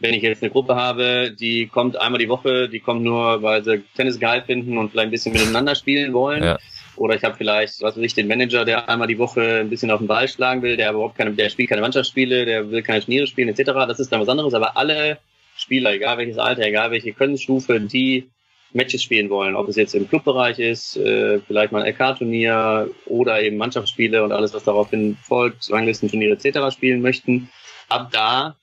[0.00, 3.64] wenn ich jetzt eine Gruppe habe, die kommt einmal die Woche, die kommt nur, weil
[3.64, 6.44] sie Tennis geil finden und vielleicht ein bisschen miteinander spielen wollen.
[6.44, 6.58] Ja.
[6.96, 9.90] Oder ich habe vielleicht, was weiß ich, den Manager, der einmal die Woche ein bisschen
[9.90, 13.02] auf den Ball schlagen will, der überhaupt keine, der spielt keine Mannschaftsspiele, der will keine
[13.02, 13.70] Turniere spielen, etc.
[13.86, 14.54] Das ist dann was anderes.
[14.54, 15.18] Aber alle
[15.56, 18.28] Spieler, egal welches Alter, egal welche Könnensstufe, die
[18.72, 23.42] Matches spielen wollen, ob es jetzt im Clubbereich ist, äh, vielleicht mal ein LK-Turnier oder
[23.42, 26.74] eben Mannschaftsspiele und alles, was daraufhin folgt, Ranglistenturniere etc.
[26.74, 27.48] spielen möchten.
[27.88, 28.56] Ab da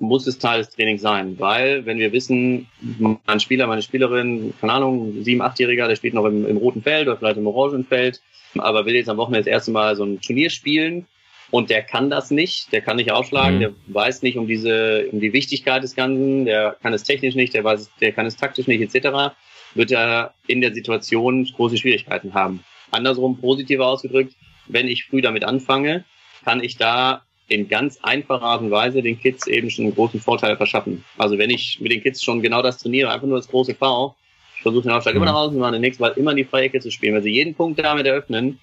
[0.00, 2.68] muss es Teil des Trainings sein, weil wenn wir wissen,
[3.26, 7.08] mein Spieler, meine Spielerin, keine Ahnung, sieben, achtjähriger, der spielt noch im, im roten Feld
[7.08, 8.20] oder vielleicht im orangen Feld,
[8.56, 11.06] aber will jetzt am Wochenende das erste Mal so ein Turnier spielen,
[11.50, 13.60] und der kann das nicht, der kann nicht aufschlagen, mhm.
[13.60, 17.54] der weiß nicht um diese, um die Wichtigkeit des Ganzen, der kann es technisch nicht,
[17.54, 19.34] der weiß, der kann es taktisch nicht, etc.,
[19.74, 22.64] wird er in der Situation große Schwierigkeiten haben.
[22.90, 24.34] Andersrum positiver ausgedrückt,
[24.66, 26.04] wenn ich früh damit anfange,
[26.44, 30.20] kann ich da in ganz einfacher Art und Weise den Kids eben schon einen großen
[30.20, 31.04] Vorteil verschaffen.
[31.16, 34.14] Also wenn ich mit den Kids schon genau das trainiere, einfach nur das große V,
[34.56, 35.22] ich versuche den Aufschlag mhm.
[35.22, 37.14] immer nach außen zu machen, den nächsten Mal immer in die freie Ecke zu spielen.
[37.14, 38.58] Wenn sie jeden Punkt damit eröffnen,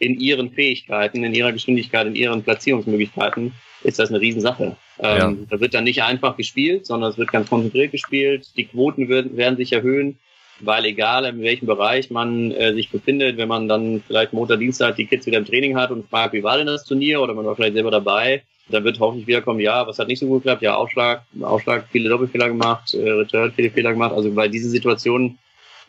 [0.00, 3.52] in ihren Fähigkeiten, in ihrer Geschwindigkeit, in ihren Platzierungsmöglichkeiten,
[3.84, 4.76] ist das eine Riesensache.
[4.98, 5.46] Ähm, ja.
[5.50, 8.48] Da wird dann nicht einfach gespielt, sondern es wird ganz konzentriert gespielt.
[8.56, 10.18] Die Quoten werden, werden sich erhöhen,
[10.60, 14.96] weil egal in welchem Bereich man äh, sich befindet, wenn man dann vielleicht Montag, Dienstag
[14.96, 17.46] die Kids wieder im Training hat und fragt, wie war denn das Turnier oder man
[17.46, 20.62] war vielleicht selber dabei, dann wird hoffentlich wiederkommen, ja, was hat nicht so gut geklappt,
[20.62, 24.12] ja, Aufschlag, Aufschlag, viele Doppelfehler gemacht, äh, Return, viele Fehler gemacht.
[24.12, 25.38] Also bei diesen Situationen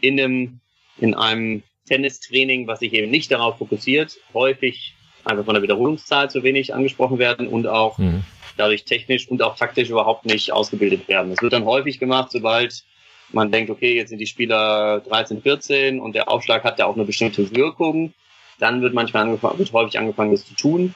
[0.02, 0.60] in einem,
[1.00, 4.94] in einem Tennistraining, was sich eben nicht darauf fokussiert, häufig
[5.26, 8.24] einfach von der Wiederholungszahl zu wenig angesprochen werden und auch mhm.
[8.56, 11.32] dadurch technisch und auch taktisch überhaupt nicht ausgebildet werden.
[11.32, 12.86] Das wird dann häufig gemacht, sobald
[13.34, 16.96] man denkt, okay, jetzt sind die Spieler 13, 14 und der Aufschlag hat ja auch
[16.96, 18.14] eine bestimmte Wirkung.
[18.58, 20.96] Dann wird manchmal angefangen, wird häufig angefangen, das zu tun.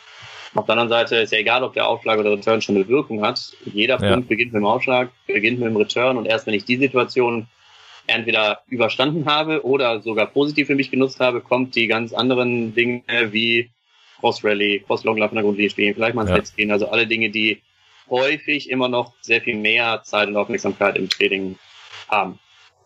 [0.53, 3.21] Auf der anderen Seite ist ja egal, ob der Aufschlag oder Return schon eine Wirkung
[3.21, 3.51] hat.
[3.65, 4.13] Jeder ja.
[4.13, 7.47] Punkt beginnt mit dem Aufschlag, beginnt mit dem Return und erst wenn ich die Situation
[8.07, 13.03] entweder überstanden habe oder sogar positiv für mich genutzt habe, kommt die ganz anderen Dinge
[13.31, 13.69] wie
[14.19, 16.37] Cross Rally, Cross Long Love in der Grundlinie spielen, vielleicht mal ins ja.
[16.37, 17.61] Netz gehen, also alle Dinge, die
[18.09, 21.57] häufig immer noch sehr viel mehr Zeit und Aufmerksamkeit im Training
[22.07, 22.39] haben.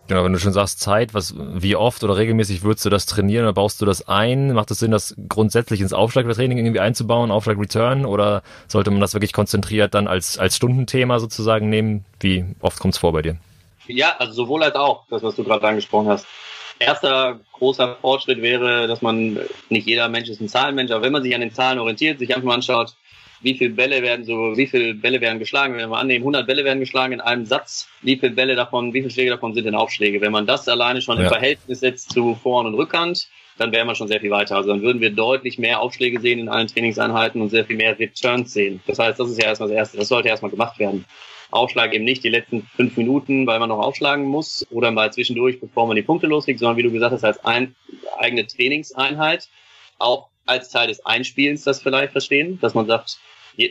[0.08, 3.44] Genau, wenn du schon sagst Zeit, was, wie oft oder regelmäßig würdest du das trainieren
[3.44, 4.54] oder baust du das ein?
[4.54, 9.34] Macht es Sinn, das grundsätzlich ins Aufschlagtraining irgendwie einzubauen, Aufschlag-Return, oder sollte man das wirklich
[9.34, 12.06] konzentriert dann als, als Stundenthema sozusagen nehmen?
[12.20, 13.38] Wie oft kommt es vor bei dir?
[13.90, 16.28] Ja, also sowohl als auch, das, was du gerade angesprochen hast.
[16.78, 21.24] Erster großer Fortschritt wäre, dass man, nicht jeder Mensch ist ein Zahlenmensch, aber wenn man
[21.24, 22.96] sich an den Zahlen orientiert, sich einfach mal anschaut,
[23.42, 26.64] wie viele Bälle werden so, wie viele Bälle werden geschlagen, wenn wir annehmen, 100 Bälle
[26.64, 29.76] werden geschlagen in einem Satz, wie viele Bälle davon, wie viele Schläge davon sind denn
[29.76, 30.22] Aufschläge?
[30.22, 31.24] Wenn man das alleine schon ja.
[31.24, 34.56] im Verhältnis setzt zu Vorhand und Rückhand, dann wären wir schon sehr viel weiter.
[34.56, 37.98] Also dann würden wir deutlich mehr Aufschläge sehen in allen Trainingseinheiten und sehr viel mehr
[37.98, 38.82] Returns sehen.
[38.88, 39.98] Das heißt, das ist ja erstmal das Erste.
[39.98, 41.06] Das sollte erstmal gemacht werden.
[41.52, 45.60] Aufschlag eben nicht die letzten fünf Minuten, weil man noch aufschlagen muss oder mal zwischendurch,
[45.60, 47.76] bevor man die Punkte loslegt, sondern wie du gesagt hast, als ein,
[48.18, 49.50] eigene Trainingseinheit,
[49.98, 53.20] auch als Teil des Einspielens das vielleicht verstehen, dass man sagt,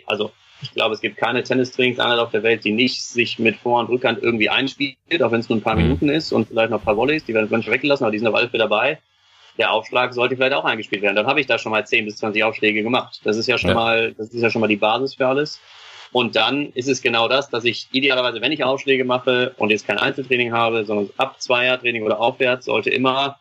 [0.06, 3.90] also ich glaube, es gibt keine Tennistrainingseinheit auf der Welt, die nicht sich mit Vorhand,
[3.90, 5.82] Rückhand irgendwie einspielt, auch wenn es nur ein paar mhm.
[5.82, 8.26] Minuten ist und vielleicht noch ein paar Volleys, die werden manchmal weggelassen, aber die sind
[8.26, 8.98] auf alle Fälle dabei.
[9.56, 11.16] Der Aufschlag sollte vielleicht auch eingespielt werden.
[11.16, 13.20] Dann habe ich da schon mal 10 bis 20 Aufschläge gemacht.
[13.24, 13.74] Das ist ja schon ja.
[13.74, 15.60] mal, das ist ja schon mal die Basis für alles.
[16.12, 19.86] Und dann ist es genau das, dass ich idealerweise, wenn ich Aufschläge mache und jetzt
[19.86, 23.38] kein Einzeltraining habe, sondern ab Zweiertraining oder aufwärts, sollte immer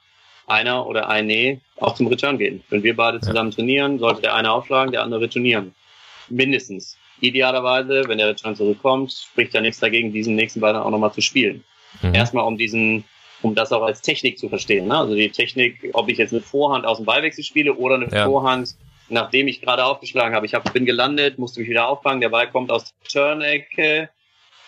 [0.48, 2.64] einer oder eine auch zum Return gehen.
[2.70, 5.76] Wenn wir beide zusammen trainieren, sollte der eine aufschlagen, der andere returnieren.
[6.30, 6.98] Mindestens.
[7.20, 11.14] Idealerweise, wenn der Return zurückkommt, spricht ja nichts dagegen, diesen nächsten Ball dann auch nochmal
[11.14, 11.64] zu spielen.
[12.02, 12.14] Mhm.
[12.14, 13.04] Erstmal um diesen,
[13.42, 14.88] um das auch als Technik zu verstehen.
[14.88, 14.98] Ne?
[14.98, 18.26] Also die Technik, ob ich jetzt mit Vorhand aus dem Ballwechsel spiele oder eine ja.
[18.26, 18.76] Vorhand
[19.10, 20.46] nachdem ich gerade aufgeschlagen habe.
[20.46, 22.22] Ich hab, bin gelandet, musste mich wieder auffangen.
[22.22, 24.10] Der Ball kommt aus der Turnecke.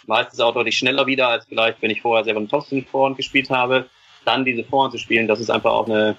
[0.06, 3.50] Meistens auch deutlich schneller wieder, als vielleicht, wenn ich vorher selber einen Topspin Vorhand gespielt
[3.50, 3.86] habe.
[4.26, 6.18] Dann diese Vorhand zu spielen, das ist einfach auch eine,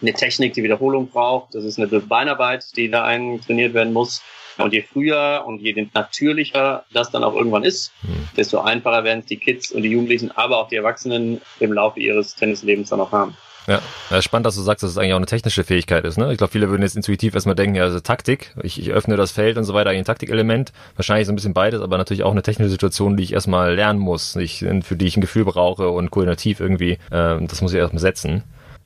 [0.00, 1.54] eine Technik, die Wiederholung braucht.
[1.54, 4.22] Das ist eine Beinarbeit, die da trainiert werden muss.
[4.58, 8.28] Und je früher und je natürlicher das dann auch irgendwann ist, hm.
[8.36, 12.00] desto einfacher werden es die Kids und die Jugendlichen, aber auch die Erwachsenen im Laufe
[12.00, 13.34] ihres Tennislebens dann auch haben.
[13.66, 16.18] Ja, ja spannend, dass du sagst, dass es eigentlich auch eine technische Fähigkeit ist.
[16.18, 16.32] Ne?
[16.32, 19.32] Ich glaube, viele würden jetzt intuitiv erstmal denken, ja, also Taktik, ich, ich öffne das
[19.32, 22.42] Feld und so weiter, ein Taktikelement, wahrscheinlich so ein bisschen beides, aber natürlich auch eine
[22.42, 26.10] technische Situation, die ich erstmal lernen muss, ich, für die ich ein Gefühl brauche und
[26.10, 28.42] koordinativ irgendwie, äh, das muss ich erstmal setzen.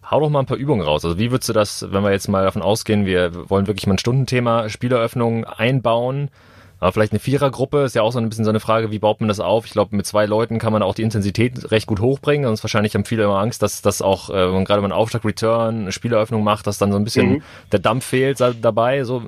[0.08, 1.04] Hau doch mal ein paar Übungen raus.
[1.04, 3.94] Also wie würdest du das, wenn wir jetzt mal davon ausgehen, wir wollen wirklich mal
[3.94, 6.30] ein Stundenthema Spieleröffnung einbauen,
[6.78, 9.20] aber vielleicht eine Vierergruppe ist ja auch so ein bisschen so eine Frage, wie baut
[9.20, 9.64] man das auf?
[9.64, 12.44] Ich glaube, mit zwei Leuten kann man auch die Intensität recht gut hochbringen.
[12.46, 15.82] Sonst wahrscheinlich haben viele immer Angst, dass das auch, äh, wenn gerade man Aufschlag Return,
[15.82, 17.42] eine Spieleröffnung macht, dass dann so ein bisschen mhm.
[17.72, 19.04] der Dampf fehlt dabei.
[19.04, 19.22] So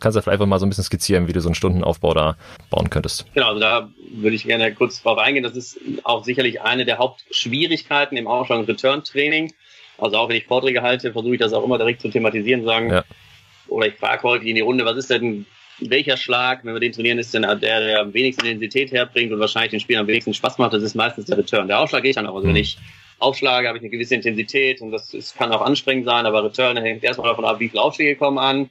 [0.00, 2.36] kannst du vielleicht einfach mal so ein bisschen skizzieren, wie du so einen Stundenaufbau da
[2.70, 3.26] bauen könntest.
[3.32, 5.44] Genau, also da würde ich gerne kurz drauf eingehen.
[5.44, 9.52] Das ist auch sicherlich eine der Hauptschwierigkeiten im Aufschlag- Return Training.
[9.98, 12.90] Also auch wenn ich Vorträge halte, versuche ich das auch immer direkt zu thematisieren, sagen,
[12.90, 13.04] ja.
[13.68, 15.46] oder ich frage häufig in die Runde, was ist denn
[15.80, 19.40] welcher Schlag, wenn wir den trainieren, ist denn der, der am wenigsten Intensität herbringt und
[19.40, 21.68] wahrscheinlich den Spielern am wenigsten Spaß macht, das ist meistens der Return.
[21.68, 22.34] Der Aufschlag ich dann auch.
[22.34, 22.60] Also wenn mhm.
[22.60, 22.78] ich
[23.18, 26.76] aufschlage, habe ich eine gewisse Intensität und das, das kann auch anstrengend sein, aber Return
[26.76, 28.70] hängt erstmal davon ab, wie viele Aufschläge kommen an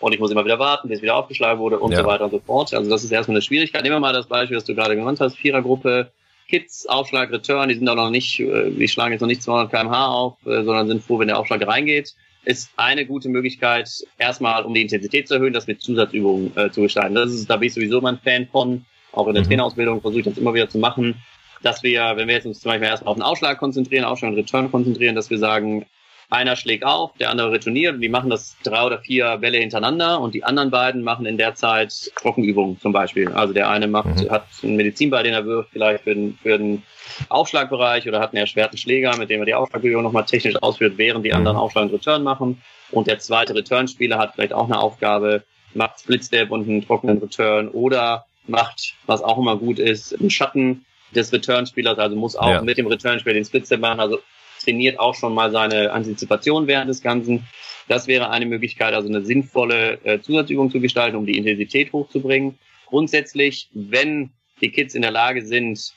[0.00, 2.00] und ich muss immer wieder warten, bis wieder aufgeschlagen wurde und ja.
[2.00, 2.72] so weiter und so fort.
[2.74, 3.82] Also das ist erstmal eine Schwierigkeit.
[3.82, 6.10] Nehmen wir mal das Beispiel, das du gerade genannt hast, Vierergruppe,
[6.48, 9.70] Kids, Aufschlag, Return, die sind auch noch nicht, äh, die schlagen jetzt noch nicht 200
[9.70, 14.64] kmh auf, äh, sondern sind froh, wenn der Aufschlag reingeht ist eine gute Möglichkeit, erstmal
[14.64, 17.14] um die Intensität zu erhöhen, das mit Zusatzübungen äh, zu gestalten.
[17.14, 18.84] Das ist, da bin ich sowieso mal ein Fan von.
[19.12, 19.48] Auch in der mhm.
[19.48, 21.22] Trainerausbildung versuche ich das immer wieder zu machen,
[21.62, 24.36] dass wir, wenn wir jetzt uns zum Beispiel erstmal auf den Ausschlag konzentrieren, Ausschlag und
[24.36, 25.86] Return konzentrieren, dass wir sagen,
[26.30, 30.20] einer schlägt auf, der andere retourniert und die machen das drei oder vier Bälle hintereinander
[30.20, 33.28] und die anderen beiden machen in der Zeit Trockenübungen zum Beispiel.
[33.32, 34.30] Also der eine macht, mhm.
[34.30, 36.82] hat einen Medizinball, den er wirft, vielleicht für den, für den
[37.28, 41.24] Aufschlagbereich oder hat einen erschwerten Schläger, mit dem er die Aufschlagbewegung nochmal technisch ausführt, während
[41.24, 41.62] die anderen mhm.
[41.62, 42.62] Aufschlag und Return machen.
[42.90, 45.42] Und der zweite Return-Spieler hat vielleicht auch eine Aufgabe,
[45.74, 50.84] macht Split-Step und einen trockenen Return oder macht, was auch immer gut ist, einen Schatten
[51.14, 52.62] des Return-Spielers, also muss auch ja.
[52.62, 54.20] mit dem Return-Spieler den Split-Step machen, also
[54.62, 57.46] trainiert auch schon mal seine Antizipation während des Ganzen.
[57.88, 62.58] Das wäre eine Möglichkeit, also eine sinnvolle äh, Zusatzübung zu gestalten, um die Intensität hochzubringen.
[62.86, 65.94] Grundsätzlich, wenn die Kids in der Lage sind,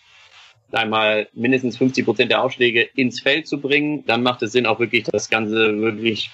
[0.75, 4.79] einmal mindestens 50 Prozent der Aufschläge ins Feld zu bringen, dann macht es Sinn, auch
[4.79, 6.31] wirklich das Ganze wirklich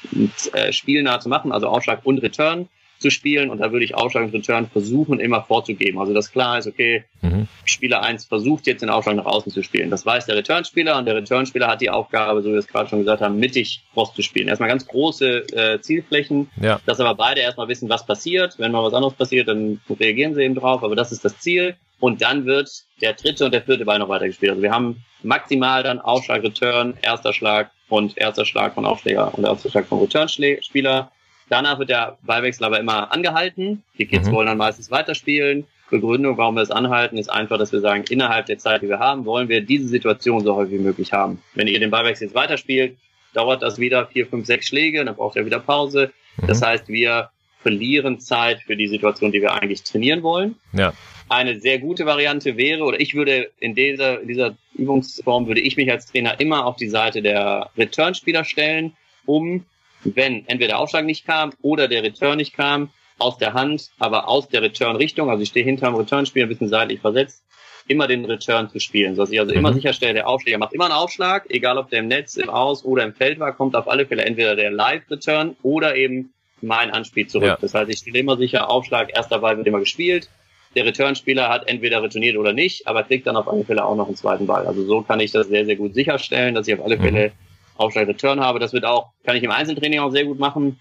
[0.53, 2.69] äh, spielnah zu machen, also Aufschlag und Return
[2.99, 5.99] zu spielen und da würde ich Aufschlag und Return versuchen immer vorzugeben.
[5.99, 7.47] Also dass klar ist, okay, mhm.
[7.65, 9.89] Spieler 1 versucht jetzt den Aufschlag nach außen zu spielen.
[9.89, 12.89] Das weiß der Return-Spieler und der Return-Spieler hat die Aufgabe, so wie wir es gerade
[12.89, 14.47] schon gesagt haben, mittig Cross zu spielen.
[14.47, 16.79] Erstmal ganz große äh, Zielflächen, ja.
[16.85, 18.55] dass aber beide erstmal wissen, was passiert.
[18.57, 21.75] Wenn mal was anderes passiert, dann reagieren sie eben drauf, aber das ist das Ziel.
[21.99, 22.69] Und dann wird
[23.01, 24.51] der dritte und der vierte Ball noch weitergespielt.
[24.51, 29.45] Also wir haben maximal dann Aufschlag, Return, erster Schlag und erster Schlag von Aufschläger und
[29.45, 31.11] erster Schlag vom Return-Spieler
[31.49, 33.83] Danach wird der Ballwechsel aber immer angehalten.
[33.97, 34.33] Die Kids mhm.
[34.33, 35.65] wollen dann meistens weiterspielen.
[35.89, 38.99] Begründung, warum wir es anhalten, ist einfach, dass wir sagen, innerhalb der Zeit, die wir
[38.99, 41.41] haben, wollen wir diese Situation so häufig wie möglich haben.
[41.55, 42.97] Wenn ihr den Ballwechsel jetzt weiterspielt,
[43.33, 46.11] dauert das wieder vier, fünf, sechs Schläge, dann braucht ihr wieder Pause.
[46.37, 46.47] Mhm.
[46.47, 47.29] Das heißt, wir
[47.61, 50.55] verlieren Zeit für die Situation, die wir eigentlich trainieren wollen.
[50.73, 50.93] Ja.
[51.29, 55.75] Eine sehr gute Variante wäre, oder ich würde in dieser, in dieser Übungsform, würde ich
[55.75, 58.93] mich als Trainer immer auf die Seite der Return-Spieler stellen,
[59.25, 59.65] um
[60.03, 64.27] wenn entweder der Aufschlag nicht kam oder der Return nicht kam, aus der Hand, aber
[64.27, 67.43] aus der Return-Richtung, also ich stehe hinterm Return-Spiel ein bisschen seitlich versetzt,
[67.87, 69.59] immer den Return zu spielen, sodass ich also mhm.
[69.59, 72.83] immer sicherstelle, der Aufschläger macht immer einen Aufschlag, egal ob der im Netz, im Aus
[72.83, 77.27] oder im Feld war, kommt auf alle Fälle entweder der Live-Return oder eben mein Anspiel
[77.27, 77.47] zurück.
[77.47, 77.57] Ja.
[77.59, 80.29] Das heißt, ich stelle immer sicher, Aufschlag, erster Ball wird immer gespielt.
[80.75, 84.07] Der Return-Spieler hat entweder retourniert oder nicht, aber kriegt dann auf alle Fälle auch noch
[84.07, 84.67] einen zweiten Ball.
[84.67, 87.31] Also so kann ich das sehr, sehr gut sicherstellen, dass ich auf alle mhm.
[87.77, 88.59] Aufschlag Return habe.
[88.59, 90.79] Das wird auch, kann ich im Einzeltraining auch sehr gut machen.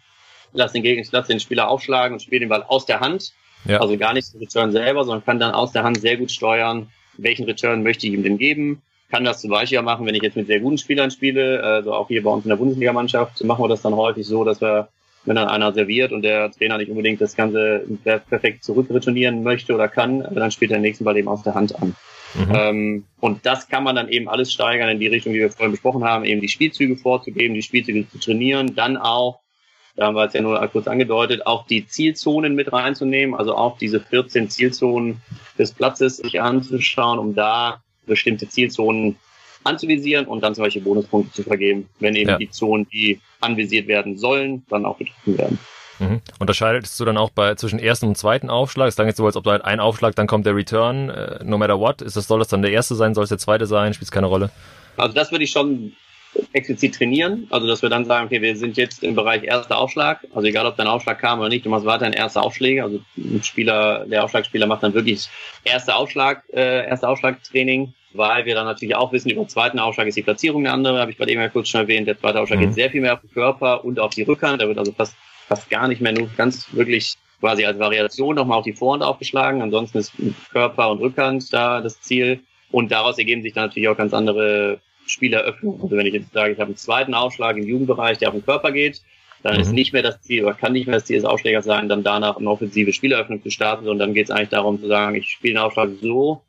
[0.52, 3.32] Lass den Gegner, lass den Spieler aufschlagen und spiele den Ball aus der Hand.
[3.66, 3.80] Ja.
[3.80, 6.88] Also gar nicht den Return selber, sondern kann dann aus der Hand sehr gut steuern,
[7.16, 8.82] welchen Return möchte ich ihm denn geben.
[9.10, 12.08] Kann das zum Beispiel machen, wenn ich jetzt mit sehr guten Spielern spiele, also auch
[12.08, 14.88] hier bei uns in der Bundesligamannschaft, machen wir das dann häufig so, dass wir,
[15.24, 17.84] wenn dann einer serviert und der Trainer nicht unbedingt das Ganze
[18.28, 21.80] perfekt zurückretournieren möchte oder kann, dann spielt er den nächsten Ball eben aus der Hand
[21.80, 21.94] an.
[22.38, 22.54] Mhm.
[22.54, 25.72] Ähm, und das kann man dann eben alles steigern in die Richtung, die wir vorhin
[25.72, 29.40] besprochen haben, eben die Spielzüge vorzugeben, die Spielzüge zu trainieren, dann auch,
[29.96, 33.78] da haben wir es ja nur kurz angedeutet, auch die Zielzonen mit reinzunehmen, also auch
[33.78, 35.22] diese 14 Zielzonen
[35.58, 39.16] des Platzes sich anzuschauen, um da bestimmte Zielzonen
[39.64, 42.38] anzuvisieren und dann zum Beispiel Bonuspunkte zu vergeben, wenn eben ja.
[42.38, 45.58] die Zonen, die anvisiert werden sollen, dann auch betroffen werden.
[45.98, 46.20] Mhm.
[46.38, 48.88] Unterscheidest du dann auch bei zwischen ersten und zweiten Aufschlag?
[48.88, 51.44] Es klang jetzt so, als ob du halt ein Aufschlag, dann kommt der Return, äh,
[51.44, 52.02] no matter what.
[52.02, 53.94] Ist das, soll das dann der erste sein, soll es der zweite sein?
[53.94, 54.50] Spielt es keine Rolle?
[54.96, 55.92] Also das würde ich schon
[56.52, 57.46] explizit trainieren.
[57.50, 60.26] Also dass wir dann sagen, okay, wir sind jetzt im Bereich erster Aufschlag.
[60.34, 62.82] Also egal, ob dein Aufschlag kam oder nicht, du machst weiterhin erste Aufschläge.
[62.82, 65.28] Also ein Spieler, der Aufschlagspieler macht dann wirklich
[65.64, 70.06] erste Aufschlag, äh, erste Aufschlagtraining weil wir dann natürlich auch wissen, über den zweiten Aufschlag
[70.06, 72.08] ist die Platzierung eine andere, habe ich gerade eben ja kurz schon erwähnt.
[72.08, 72.64] Der zweite Aufschlag mhm.
[72.64, 74.62] geht sehr viel mehr auf den Körper und auf die Rückhand.
[74.62, 75.14] Da wird also fast,
[75.48, 79.62] fast gar nicht mehr nur ganz wirklich quasi als Variation nochmal auf die Vorhand aufgeschlagen.
[79.62, 80.12] Ansonsten ist
[80.50, 82.40] Körper und Rückhand da das Ziel.
[82.70, 85.80] Und daraus ergeben sich dann natürlich auch ganz andere Spieleröffnungen.
[85.82, 88.44] Also wenn ich jetzt sage, ich habe einen zweiten Aufschlag im Jugendbereich, der auf den
[88.44, 89.02] Körper geht,
[89.42, 89.60] dann mhm.
[89.60, 92.02] ist nicht mehr das Ziel oder kann nicht mehr das Ziel des Aufschlägers sein, dann
[92.02, 95.28] danach eine offensive Spieleröffnung zu starten, sondern dann geht es eigentlich darum zu sagen, ich
[95.28, 96.42] spiele den Aufschlag so,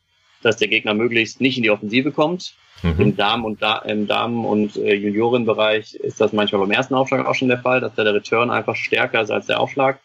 [0.43, 2.53] dass der Gegner möglichst nicht in die Offensive kommt.
[2.83, 2.99] Mhm.
[2.99, 7.25] Im Damen- und, da im Damen- und äh, Juniorenbereich ist das manchmal beim ersten Aufschlag
[7.25, 9.99] auch schon der Fall, dass da der Return einfach stärker ist als der Aufschlag.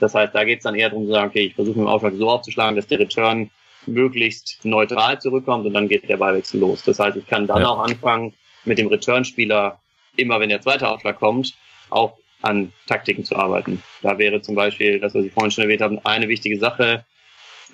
[0.00, 1.90] Das heißt, da geht es dann eher darum zu sagen, okay, ich versuche mit dem
[1.90, 3.50] Aufschlag so aufzuschlagen, dass der Return
[3.86, 6.82] möglichst neutral zurückkommt und dann geht der Ballwechsel los.
[6.84, 7.68] Das heißt, ich kann dann ja.
[7.68, 8.32] auch anfangen,
[8.64, 9.80] mit dem Return-Spieler,
[10.16, 11.54] immer wenn der zweite Aufschlag kommt,
[11.90, 13.82] auch an Taktiken zu arbeiten.
[14.02, 17.04] Da wäre zum Beispiel, das, was ich vorhin schon erwähnt habe, eine wichtige Sache.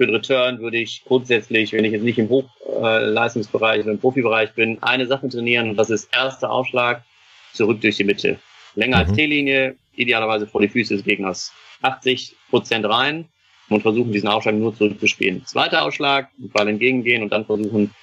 [0.01, 4.55] Für den Return würde ich grundsätzlich, wenn ich jetzt nicht im Hochleistungsbereich oder im Profibereich
[4.55, 7.05] bin, eine Sache trainieren und das ist erster Aufschlag
[7.53, 8.39] zurück durch die Mitte.
[8.77, 9.03] Länger mhm.
[9.03, 11.53] als T-Linie, idealerweise vor die Füße des Gegners.
[11.83, 13.29] 80 Prozent rein
[13.69, 15.45] und versuchen, diesen Aufschlag nur zurückzuspielen.
[15.45, 17.95] Zweiter Ausschlag, Ball entgegengehen und dann versuchen,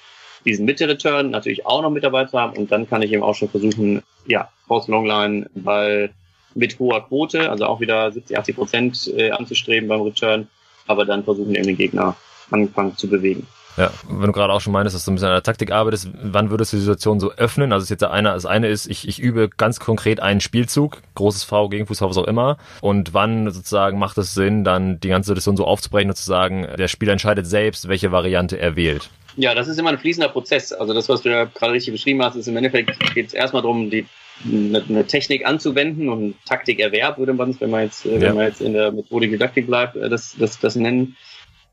[0.44, 3.34] diesen Mitte-Return natürlich auch noch mit dabei zu haben und dann kann ich eben auch
[3.34, 6.10] schon versuchen, ja, Cross Longline, Ball
[6.54, 10.46] mit hoher Quote, also auch wieder 70, 80 Prozent äh, anzustreben beim Return,
[10.88, 12.16] aber dann versuchen eben den Gegner
[12.50, 13.46] anfangen zu bewegen.
[13.76, 16.10] Ja, wenn du gerade auch schon meinst, dass du ein bisschen an der Taktik arbeitest,
[16.20, 17.72] wann würdest du die Situation so öffnen?
[17.72, 21.00] Also es ist jetzt eine, das eine ist, ich, ich übe ganz konkret einen Spielzug,
[21.14, 22.56] großes V, Gegenfuß, was auch immer.
[22.80, 26.66] Und wann sozusagen macht es Sinn, dann die ganze Situation so aufzubrechen und zu sagen,
[26.76, 29.10] der Spieler entscheidet selbst, welche Variante er wählt?
[29.36, 30.72] Ja, das ist immer ein fließender Prozess.
[30.72, 33.62] Also das, was du ja gerade richtig beschrieben hast, ist im Endeffekt geht es erstmal
[33.62, 34.06] darum, die
[34.44, 38.20] eine, eine, Technik anzuwenden und Taktikerwerb würde man es, wenn man jetzt, ja.
[38.20, 41.16] wenn man jetzt in der Methodik Didaktik bleibt, äh, das, das, das nennen.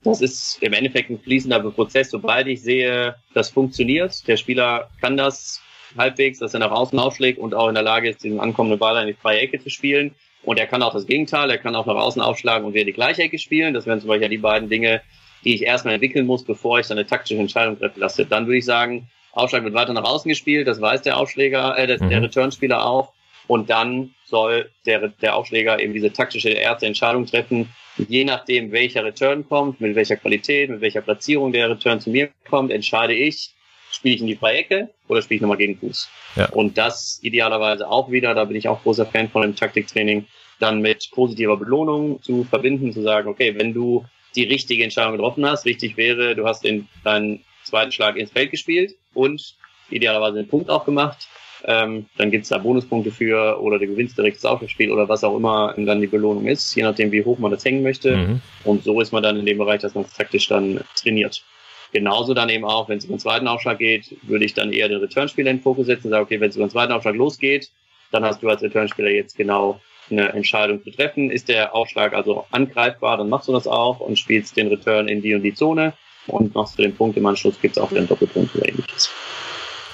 [0.03, 2.11] Das ist im Endeffekt ein fließender Prozess.
[2.11, 5.61] Sobald ich sehe, das funktioniert, der Spieler kann das
[5.97, 9.01] halbwegs, dass er nach außen aufschlägt und auch in der Lage ist, diesen ankommenden Ball
[9.01, 10.13] in die freie Ecke zu spielen.
[10.43, 12.93] Und er kann auch das Gegenteil, er kann auch nach außen aufschlagen und wieder die
[12.93, 13.74] gleiche Ecke spielen.
[13.74, 15.01] Das wären zum Beispiel die beiden Dinge,
[15.43, 18.26] die ich erstmal entwickeln muss, bevor ich dann eine taktische Entscheidung treffen lasse.
[18.28, 21.88] Dann würde ich sagen, Aufschlag wird weiter nach außen gespielt, das weiß der Aufschläger, äh,
[21.88, 22.09] der, mhm.
[22.09, 23.13] der Returnspieler auch.
[23.47, 29.03] Und dann soll der, der Aufschläger eben diese taktische erste Entscheidung treffen, je nachdem, welcher
[29.03, 33.51] Return kommt, mit welcher Qualität, mit welcher Platzierung der Return zu mir kommt, entscheide ich,
[33.91, 36.09] spiele ich in die freie Ecke oder spiele ich nochmal gegen Fuß.
[36.38, 36.49] Ja.
[36.49, 40.25] Und das idealerweise auch wieder, da bin ich auch großer Fan von dem Taktiktraining,
[40.59, 44.05] dann mit positiver Belohnung zu verbinden, zu sagen, okay, wenn du
[44.36, 48.51] die richtige Entscheidung getroffen hast, wichtig wäre, du hast den, deinen zweiten Schlag ins Feld
[48.51, 49.55] gespielt und
[49.89, 51.28] idealerweise einen Punkt auch gemacht,
[51.68, 55.36] ähm, dann gibt's da Bonuspunkte für oder du gewinnst direkt das Aufspiel oder was auch
[55.36, 58.16] immer dann die Belohnung ist, je nachdem, wie hoch man das hängen möchte.
[58.16, 58.41] Mhm.
[58.63, 61.43] Und so ist man dann in dem Bereich, dass man taktisch dann trainiert.
[61.91, 64.89] Genauso dann eben auch, wenn es über den zweiten Aufschlag geht, würde ich dann eher
[64.89, 67.16] den Returnspieler in den Fokus setzen und sagen, okay, wenn es über den zweiten Aufschlag
[67.16, 67.72] losgeht,
[68.11, 71.32] dann hast du als Returnspieler jetzt genau eine Entscheidung zu treffen.
[71.32, 75.22] Ist der Aufschlag also angreifbar, dann machst du das auch und spielst den Return in
[75.22, 75.93] die und die Zone
[76.28, 79.09] und machst du den Punkt im Anschluss, gibt es auch den Doppelpunkt oder ähnliches.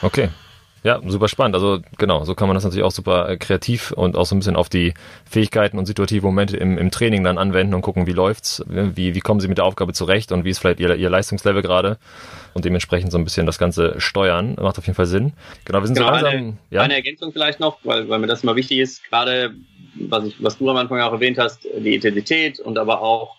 [0.01, 0.29] Okay,
[0.83, 1.53] ja, super spannend.
[1.53, 4.39] Also genau, so kann man das natürlich auch super äh, kreativ und auch so ein
[4.39, 4.95] bisschen auf die
[5.29, 9.19] Fähigkeiten und situative Momente im, im Training dann anwenden und gucken, wie läuft's, wie, wie
[9.19, 11.99] kommen sie mit der Aufgabe zurecht und wie ist vielleicht ihr, ihr Leistungslevel gerade
[12.55, 14.55] und dementsprechend so ein bisschen das Ganze steuern.
[14.59, 15.33] Macht auf jeden Fall Sinn.
[15.65, 16.33] Genau, wir sind genau, so langsam.
[16.33, 16.81] Eine, ja?
[16.81, 19.53] eine Ergänzung vielleicht noch, weil, weil mir das immer wichtig ist, gerade
[19.93, 23.35] was ich, was du am Anfang auch erwähnt hast, die Intensität und aber auch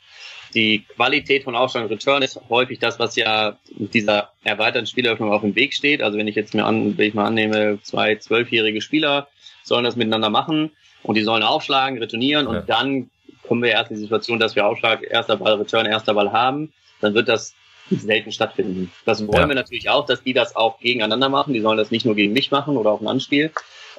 [0.55, 5.33] die Qualität von Aufschlag und Return ist häufig das, was ja mit dieser erweiterten Spieleröffnung
[5.33, 6.03] auf dem Weg steht.
[6.03, 9.29] Also wenn ich jetzt mir an, wenn ich mal annehme, zwei zwölfjährige Spieler
[9.65, 10.71] sollen das miteinander machen
[11.03, 12.63] und die sollen aufschlagen, retournieren und ja.
[12.63, 13.11] dann
[13.47, 16.73] kommen wir erst in die Situation, dass wir Aufschlag, erster Ball, Return, erster Ball haben,
[17.01, 17.55] dann wird das
[17.91, 18.91] selten stattfinden.
[19.05, 19.49] Das wollen ja.
[19.49, 21.53] wir natürlich auch, dass die das auch gegeneinander machen.
[21.53, 23.51] Die sollen das nicht nur gegen mich machen oder auf ein Anspiel.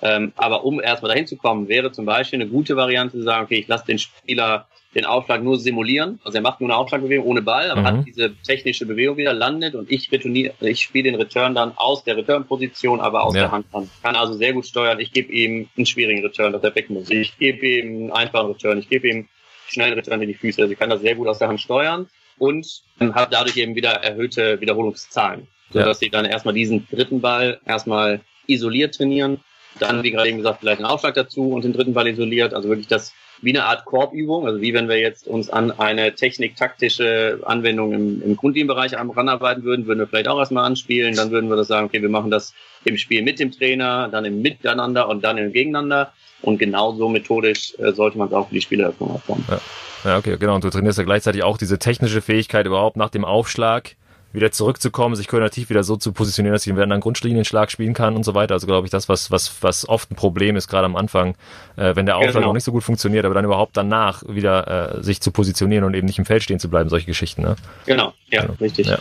[0.02, 3.46] Ähm, aber um erstmal dahin zu kommen, wäre zum Beispiel eine gute Variante zu sagen,
[3.46, 6.20] okay, ich lasse den Spieler den Aufschlag nur simulieren.
[6.24, 7.86] Also er macht nur eine Aufschlagbewegung ohne Ball, aber mhm.
[7.86, 12.04] hat diese technische Bewegung wieder, landet und ich retourniere, ich spiele den Return dann aus
[12.04, 13.42] der Return-Position, aber aus ja.
[13.42, 13.90] der Hand an.
[14.02, 15.00] Kann also sehr gut steuern.
[15.00, 17.10] Ich gebe ihm einen schwierigen Return, dass er weg muss.
[17.10, 18.78] Ich gebe ihm einen einfachen Return.
[18.78, 19.28] Ich gebe ihm
[19.68, 20.62] schnellen Return in die Füße.
[20.62, 23.92] Also ich kann das sehr gut aus der Hand steuern und habe dadurch eben wieder
[23.92, 26.06] erhöhte Wiederholungszahlen, sodass ja.
[26.06, 29.40] sie dann erstmal diesen dritten Ball erstmal isoliert trainieren.
[29.80, 32.54] Dann, wie gerade eben gesagt, vielleicht einen Aufschlag dazu und den dritten Ball isoliert.
[32.54, 33.12] Also wirklich das
[33.44, 38.22] wie eine Art Korbübung, also wie wenn wir jetzt uns an eine technik-taktische Anwendung im,
[38.24, 41.88] im Grundteambereich ranarbeiten würden, würden wir vielleicht auch erstmal anspielen, dann würden wir das sagen,
[41.88, 42.54] okay, wir machen das
[42.86, 47.74] im Spiel mit dem Trainer, dann im Miteinander und dann im Gegeneinander und genauso methodisch
[47.80, 49.44] äh, sollte man es auch für die Spieleröffnung aufbauen.
[49.50, 49.60] Ja.
[50.06, 50.56] ja, okay, genau.
[50.56, 53.96] Und du trainierst ja gleichzeitig auch diese technische Fähigkeit überhaupt nach dem Aufschlag
[54.34, 58.24] wieder zurückzukommen, sich koordinativ wieder so zu positionieren, dass ich einen Grundlinienschlag spielen kann und
[58.24, 58.56] so weiter.
[58.56, 61.36] Also glaube ich, das, was, was, was oft ein Problem ist, gerade am Anfang,
[61.76, 62.48] äh, wenn der Aufschlag genau.
[62.48, 65.94] noch nicht so gut funktioniert, aber dann überhaupt danach wieder äh, sich zu positionieren und
[65.94, 67.44] eben nicht im Feld stehen zu bleiben, solche Geschichten.
[67.44, 67.56] Ne?
[67.86, 68.56] Genau, ja, genau.
[68.60, 68.88] richtig.
[68.88, 68.98] Ja.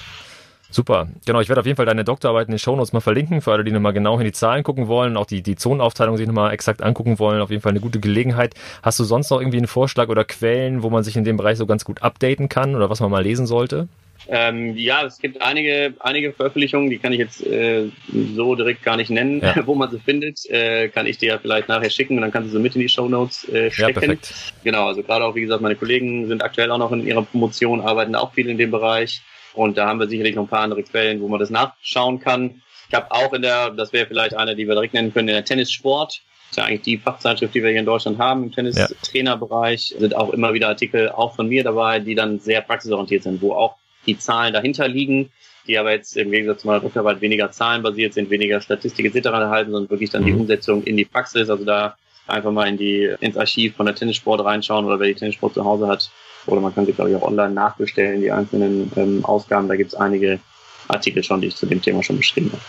[0.73, 1.09] Super.
[1.27, 3.63] Genau, ich werde auf jeden Fall deine Doktorarbeit in den Shownotes mal verlinken, für alle,
[3.63, 6.83] die nochmal genau in die Zahlen gucken wollen, auch die, die Zonenaufteilung sich nochmal exakt
[6.83, 7.43] angucken wollen.
[7.43, 8.55] Auf jeden Fall eine gute Gelegenheit.
[8.83, 11.59] Hast du sonst noch irgendwie einen Vorschlag oder Quellen, wo man sich in dem Bereich
[11.59, 13.87] so ganz gut updaten kann oder was man mal lesen sollte?
[14.29, 17.89] Ähm, ja, es gibt einige, einige Veröffentlichungen, die kann ich jetzt äh,
[18.37, 19.55] so direkt gar nicht nennen, ja.
[19.67, 20.49] wo man sie findet.
[20.49, 22.83] Äh, kann ich dir ja vielleicht nachher schicken und dann kannst du sie mit in
[22.83, 23.93] die Show Notes äh, stecken.
[23.93, 24.35] Ja, perfekt.
[24.65, 27.81] Genau, also gerade auch, wie gesagt, meine Kollegen sind aktuell auch noch in ihrer Promotion,
[27.81, 29.23] arbeiten auch viel in dem Bereich.
[29.55, 32.63] Und da haben wir sicherlich noch ein paar andere Quellen, wo man das nachschauen kann.
[32.89, 35.35] Ich habe auch in der, das wäre vielleicht eine, die wir direkt nennen können, in
[35.35, 36.23] der Tennissport.
[36.49, 39.91] Das ist ja eigentlich die Fachzeitschrift, die wir hier in Deutschland haben im Tennistrainerbereich.
[39.91, 40.01] Ja.
[40.01, 43.55] Sind auch immer wieder Artikel auch von mir dabei, die dann sehr praxisorientiert sind, wo
[43.55, 43.77] auch
[44.07, 45.31] die Zahlen dahinter liegen,
[45.67, 49.27] die aber jetzt im Gegensatz zu meiner Doktorarbeit weniger zahlenbasiert sind, weniger Statistik etc.
[49.27, 50.27] erhalten, sondern wirklich dann mhm.
[50.27, 51.49] die Umsetzung in die Praxis.
[51.49, 51.97] Also da
[52.27, 55.65] einfach mal in die, ins Archiv von der Tennissport reinschauen oder wer die Tennissport zu
[55.65, 56.11] Hause hat,
[56.47, 59.69] oder man kann sie, glaube ich, auch online nachbestellen, die einzelnen ähm, Ausgaben.
[59.69, 60.41] Da gibt es einige
[60.89, 62.63] Artikel schon, die ich zu dem Thema schon beschrieben habe.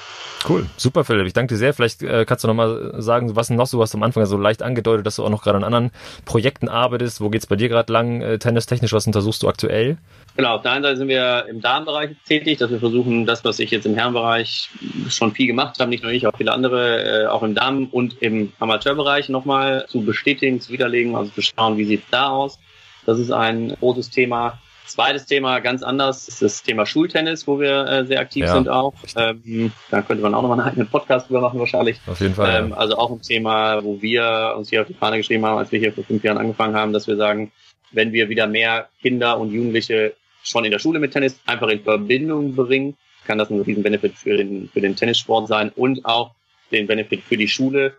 [0.47, 1.73] Cool, super Philipp, ich danke dir sehr.
[1.73, 4.61] Vielleicht äh, kannst du noch mal sagen, was noch so, was am Anfang so leicht
[4.61, 5.91] angedeutet, dass du auch noch gerade an anderen
[6.25, 7.21] Projekten arbeitest.
[7.21, 9.97] Wo geht's bei dir gerade lang, äh, tennistechnisch, was untersuchst du aktuell?
[10.35, 13.59] Genau, auf der einen Seite sind wir im Darmbereich tätig, dass wir versuchen, das, was
[13.59, 14.69] ich jetzt im Herrenbereich
[15.07, 18.21] schon viel gemacht habe, nicht nur ich, auch viele andere, äh, auch im Darm und
[18.21, 22.59] im Amateurbereich nochmal zu bestätigen, zu widerlegen, also zu schauen, wie sieht's da aus.
[23.05, 24.59] Das ist ein großes Thema.
[24.85, 28.53] Zweites Thema, ganz anders, ist das Thema Schultennis, wo wir äh, sehr aktiv ja.
[28.53, 28.93] sind auch.
[29.15, 31.99] Ähm, da könnte man auch nochmal einen eigenen Podcast drüber machen wahrscheinlich.
[32.05, 32.63] Auf jeden Fall.
[32.63, 32.75] Ähm, ja.
[32.75, 35.79] Also auch ein Thema, wo wir uns hier auf die Fahne geschrieben haben, als wir
[35.79, 37.51] hier vor fünf Jahren angefangen haben, dass wir sagen,
[37.91, 41.81] wenn wir wieder mehr Kinder und Jugendliche schon in der Schule mit Tennis einfach in
[41.81, 46.31] Verbindung bringen, kann das ein riesen Benefit für den, für den Tennissport sein und auch
[46.71, 47.93] den Benefit für die Schule,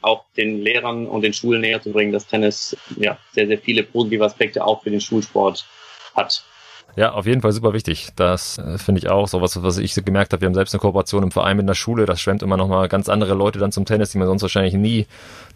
[0.00, 3.82] auch den Lehrern und den Schulen näher zu bringen, dass Tennis ja sehr, sehr viele
[3.82, 5.66] positive Aspekte auch für den Schulsport
[6.14, 6.44] hat.
[6.96, 8.08] Ja, auf jeden Fall super wichtig.
[8.16, 10.42] Das äh, finde ich auch so was, was ich gemerkt habe.
[10.42, 12.06] Wir haben selbst eine Kooperation im Verein mit einer Schule.
[12.06, 14.74] Das schwemmt immer noch mal ganz andere Leute dann zum Tennis, die man sonst wahrscheinlich
[14.74, 15.06] nie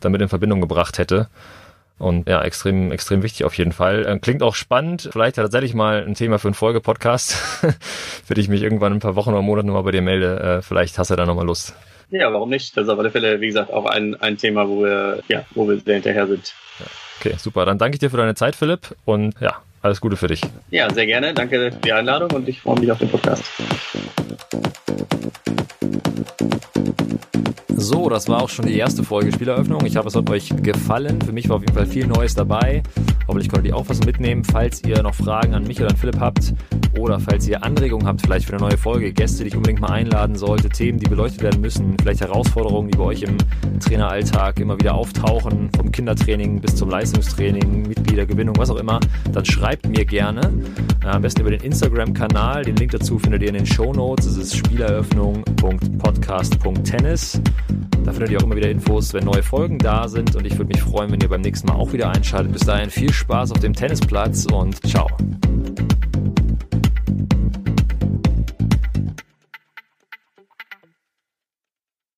[0.01, 1.29] damit in Verbindung gebracht hätte.
[1.99, 4.07] Und ja, extrem, extrem wichtig auf jeden Fall.
[4.07, 5.09] Äh, klingt auch spannend.
[5.13, 7.33] Vielleicht tatsächlich mal ein Thema für einen Folge-Podcast,
[8.25, 10.41] für die ich mich irgendwann in ein paar Wochen oder Monaten nochmal bei dir melde.
[10.41, 11.75] Äh, vielleicht hast du da nochmal Lust.
[12.11, 12.77] Ja, warum nicht?
[12.77, 15.69] Das ist auf alle Fälle, wie gesagt, auch ein, ein Thema, wo wir, ja, wo
[15.69, 16.55] wir sehr hinterher sind.
[17.21, 17.65] Okay, super.
[17.65, 18.95] Dann danke ich dir für deine Zeit, Philipp.
[19.05, 20.41] Und ja, alles Gute für dich.
[20.70, 21.35] Ja, sehr gerne.
[21.35, 23.45] Danke für die Einladung und ich freue mich auf den Podcast.
[27.76, 29.85] So, das war auch schon die erste Folge Spieleröffnung.
[29.85, 31.20] Ich hoffe, es hat euch gefallen.
[31.20, 32.82] Für mich war auf jeden Fall viel Neues dabei.
[33.28, 34.43] Hoffentlich konntet ihr auch was mitnehmen.
[34.43, 36.55] Falls ihr noch Fragen an mich oder an Philipp habt
[36.99, 39.91] oder falls ihr Anregungen habt, vielleicht für eine neue Folge, Gäste, die ich unbedingt mal
[39.91, 43.37] einladen sollte, Themen, die beleuchtet werden müssen, vielleicht Herausforderungen, die bei euch im
[43.80, 49.01] Traineralltag immer wieder auftauchen, vom Kindertraining bis zum Leistungstraining, Mitgliedergewinnung, was auch immer,
[49.32, 50.53] dann schreibt mir gerne.
[51.03, 52.64] Äh, am besten über den Instagram-Kanal.
[52.64, 54.27] Den Link dazu findet ihr in den Show Notes.
[54.27, 57.41] Es ist spieleröffnung.podcast.tennis.
[58.05, 60.37] Da findet ihr auch immer wieder Infos, wenn neue Folgen da sind.
[60.37, 62.53] Und ich würde mich freuen, wenn ihr beim nächsten Mal auch wieder einschaltet.
[62.53, 65.09] Bis dahin viel Spaß auf dem Tennisplatz und ciao.